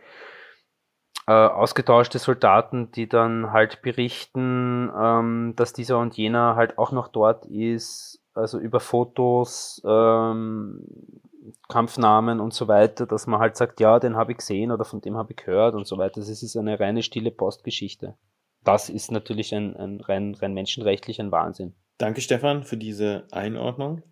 äh, 1.28 1.32
ausgetauschte 1.32 2.18
Soldaten, 2.18 2.90
die 2.90 3.08
dann 3.08 3.52
halt 3.52 3.80
berichten, 3.80 4.90
ähm, 4.92 5.52
dass 5.54 5.72
dieser 5.72 6.00
und 6.00 6.16
jener 6.16 6.56
halt 6.56 6.78
auch 6.78 6.90
noch 6.90 7.06
dort 7.06 7.46
ist, 7.46 8.20
also 8.34 8.58
über 8.58 8.80
Fotos, 8.80 9.80
ähm, 9.84 10.84
Kampfnamen 11.68 12.40
und 12.40 12.52
so 12.52 12.68
weiter, 12.68 13.06
dass 13.06 13.26
man 13.26 13.40
halt 13.40 13.56
sagt, 13.56 13.80
ja, 13.80 13.98
den 13.98 14.16
habe 14.16 14.32
ich 14.32 14.38
gesehen 14.38 14.70
oder 14.72 14.84
von 14.84 15.00
dem 15.00 15.16
habe 15.16 15.32
ich 15.32 15.44
gehört 15.44 15.74
und 15.74 15.86
so 15.86 15.98
weiter. 15.98 16.20
Das 16.20 16.28
ist 16.28 16.56
eine 16.56 16.78
reine 16.78 17.02
stille 17.02 17.30
Postgeschichte. 17.30 18.14
Das 18.64 18.90
ist 18.90 19.10
natürlich 19.10 19.54
ein, 19.54 19.76
ein 19.76 20.00
rein, 20.00 20.34
rein 20.34 20.52
menschenrechtlich 20.52 21.20
ein 21.20 21.32
Wahnsinn. 21.32 21.74
Danke, 21.98 22.20
Stefan, 22.20 22.64
für 22.64 22.76
diese 22.76 23.24
Einordnung. 23.30 24.02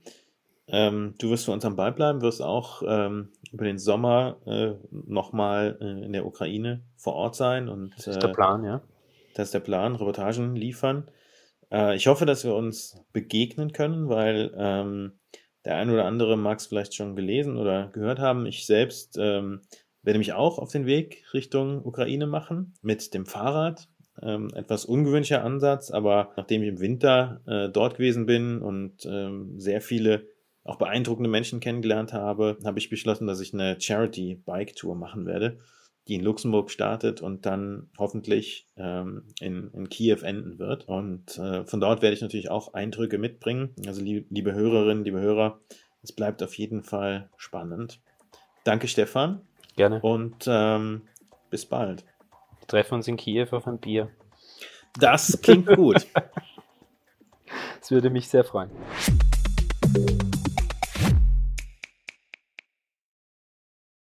Ähm, 0.66 1.14
du 1.18 1.30
wirst 1.30 1.46
für 1.46 1.52
uns 1.52 1.64
am 1.64 1.76
Ball 1.76 1.92
bleiben, 1.92 2.20
wirst 2.20 2.42
auch 2.42 2.82
ähm, 2.86 3.30
über 3.50 3.64
den 3.64 3.78
Sommer 3.78 4.36
äh, 4.46 4.72
nochmal 4.90 5.78
äh, 5.80 6.04
in 6.04 6.12
der 6.12 6.26
Ukraine 6.26 6.82
vor 6.96 7.14
Ort 7.14 7.36
sein. 7.36 7.68
Und, 7.68 7.94
das 7.96 8.06
ist 8.06 8.22
der 8.22 8.30
äh, 8.30 8.34
Plan, 8.34 8.64
ja. 8.64 8.82
Das 9.34 9.48
ist 9.48 9.54
der 9.54 9.60
Plan, 9.60 9.96
Reportagen 9.96 10.54
liefern. 10.56 11.10
Äh, 11.70 11.96
ich 11.96 12.06
hoffe, 12.06 12.26
dass 12.26 12.44
wir 12.44 12.54
uns 12.54 13.02
begegnen 13.12 13.72
können, 13.72 14.08
weil 14.08 14.52
ähm, 14.56 15.17
der 15.68 15.76
ein 15.76 15.90
oder 15.90 16.06
andere 16.06 16.38
mag 16.38 16.58
es 16.58 16.66
vielleicht 16.66 16.94
schon 16.94 17.14
gelesen 17.14 17.58
oder 17.58 17.90
gehört 17.92 18.18
haben. 18.18 18.46
Ich 18.46 18.64
selbst 18.64 19.18
ähm, 19.20 19.60
werde 20.02 20.18
mich 20.18 20.32
auch 20.32 20.58
auf 20.58 20.72
den 20.72 20.86
Weg 20.86 21.24
Richtung 21.34 21.84
Ukraine 21.84 22.26
machen 22.26 22.72
mit 22.80 23.12
dem 23.12 23.26
Fahrrad. 23.26 23.86
Ähm, 24.22 24.48
etwas 24.54 24.86
ungewöhnlicher 24.86 25.44
Ansatz, 25.44 25.90
aber 25.90 26.32
nachdem 26.38 26.62
ich 26.62 26.70
im 26.70 26.80
Winter 26.80 27.42
äh, 27.46 27.68
dort 27.68 27.98
gewesen 27.98 28.24
bin 28.24 28.62
und 28.62 29.04
ähm, 29.04 29.60
sehr 29.60 29.82
viele 29.82 30.26
auch 30.64 30.76
beeindruckende 30.76 31.28
Menschen 31.28 31.60
kennengelernt 31.60 32.14
habe, 32.14 32.56
habe 32.64 32.78
ich 32.78 32.88
beschlossen, 32.88 33.26
dass 33.26 33.40
ich 33.40 33.52
eine 33.52 33.78
Charity 33.78 34.42
Bike 34.46 34.74
Tour 34.74 34.96
machen 34.96 35.26
werde, 35.26 35.58
die 36.08 36.14
in 36.14 36.24
Luxemburg 36.24 36.70
startet 36.70 37.20
und 37.20 37.44
dann 37.44 37.90
hoffentlich 37.98 38.66
ähm, 38.76 39.24
in, 39.40 39.70
in 39.74 39.88
Kiew 39.88 40.22
enden 40.22 40.58
wird. 40.58 40.88
Und 40.88 41.36
äh, 41.38 41.64
von 41.64 41.80
dort 41.80 42.00
werde 42.00 42.14
ich 42.14 42.22
natürlich 42.22 42.50
auch 42.50 42.72
Eindrücke 42.74 43.18
mitbringen. 43.18 43.74
Also 43.86 44.02
liebe, 44.02 44.26
liebe 44.30 44.54
Hörerinnen, 44.54 45.04
liebe 45.04 45.20
Hörer, 45.20 45.60
es 46.02 46.12
bleibt 46.12 46.42
auf 46.42 46.54
jeden 46.54 46.82
Fall 46.82 47.28
spannend. 47.36 48.00
Danke, 48.64 48.88
Stefan. 48.88 49.42
Gerne. 49.76 50.00
Und 50.00 50.46
ähm, 50.46 51.02
bis 51.50 51.66
bald. 51.66 52.04
Wir 52.60 52.66
treffen 52.66 52.94
uns 52.94 53.08
in 53.08 53.16
Kiew 53.16 53.48
auf 53.50 53.66
ein 53.66 53.78
Bier. 53.78 54.10
Das 54.98 55.40
klingt 55.42 55.66
gut. 55.66 56.06
Das 57.80 57.92
würde 57.92 58.10
mich 58.10 58.28
sehr 58.28 58.44
freuen. 58.44 58.70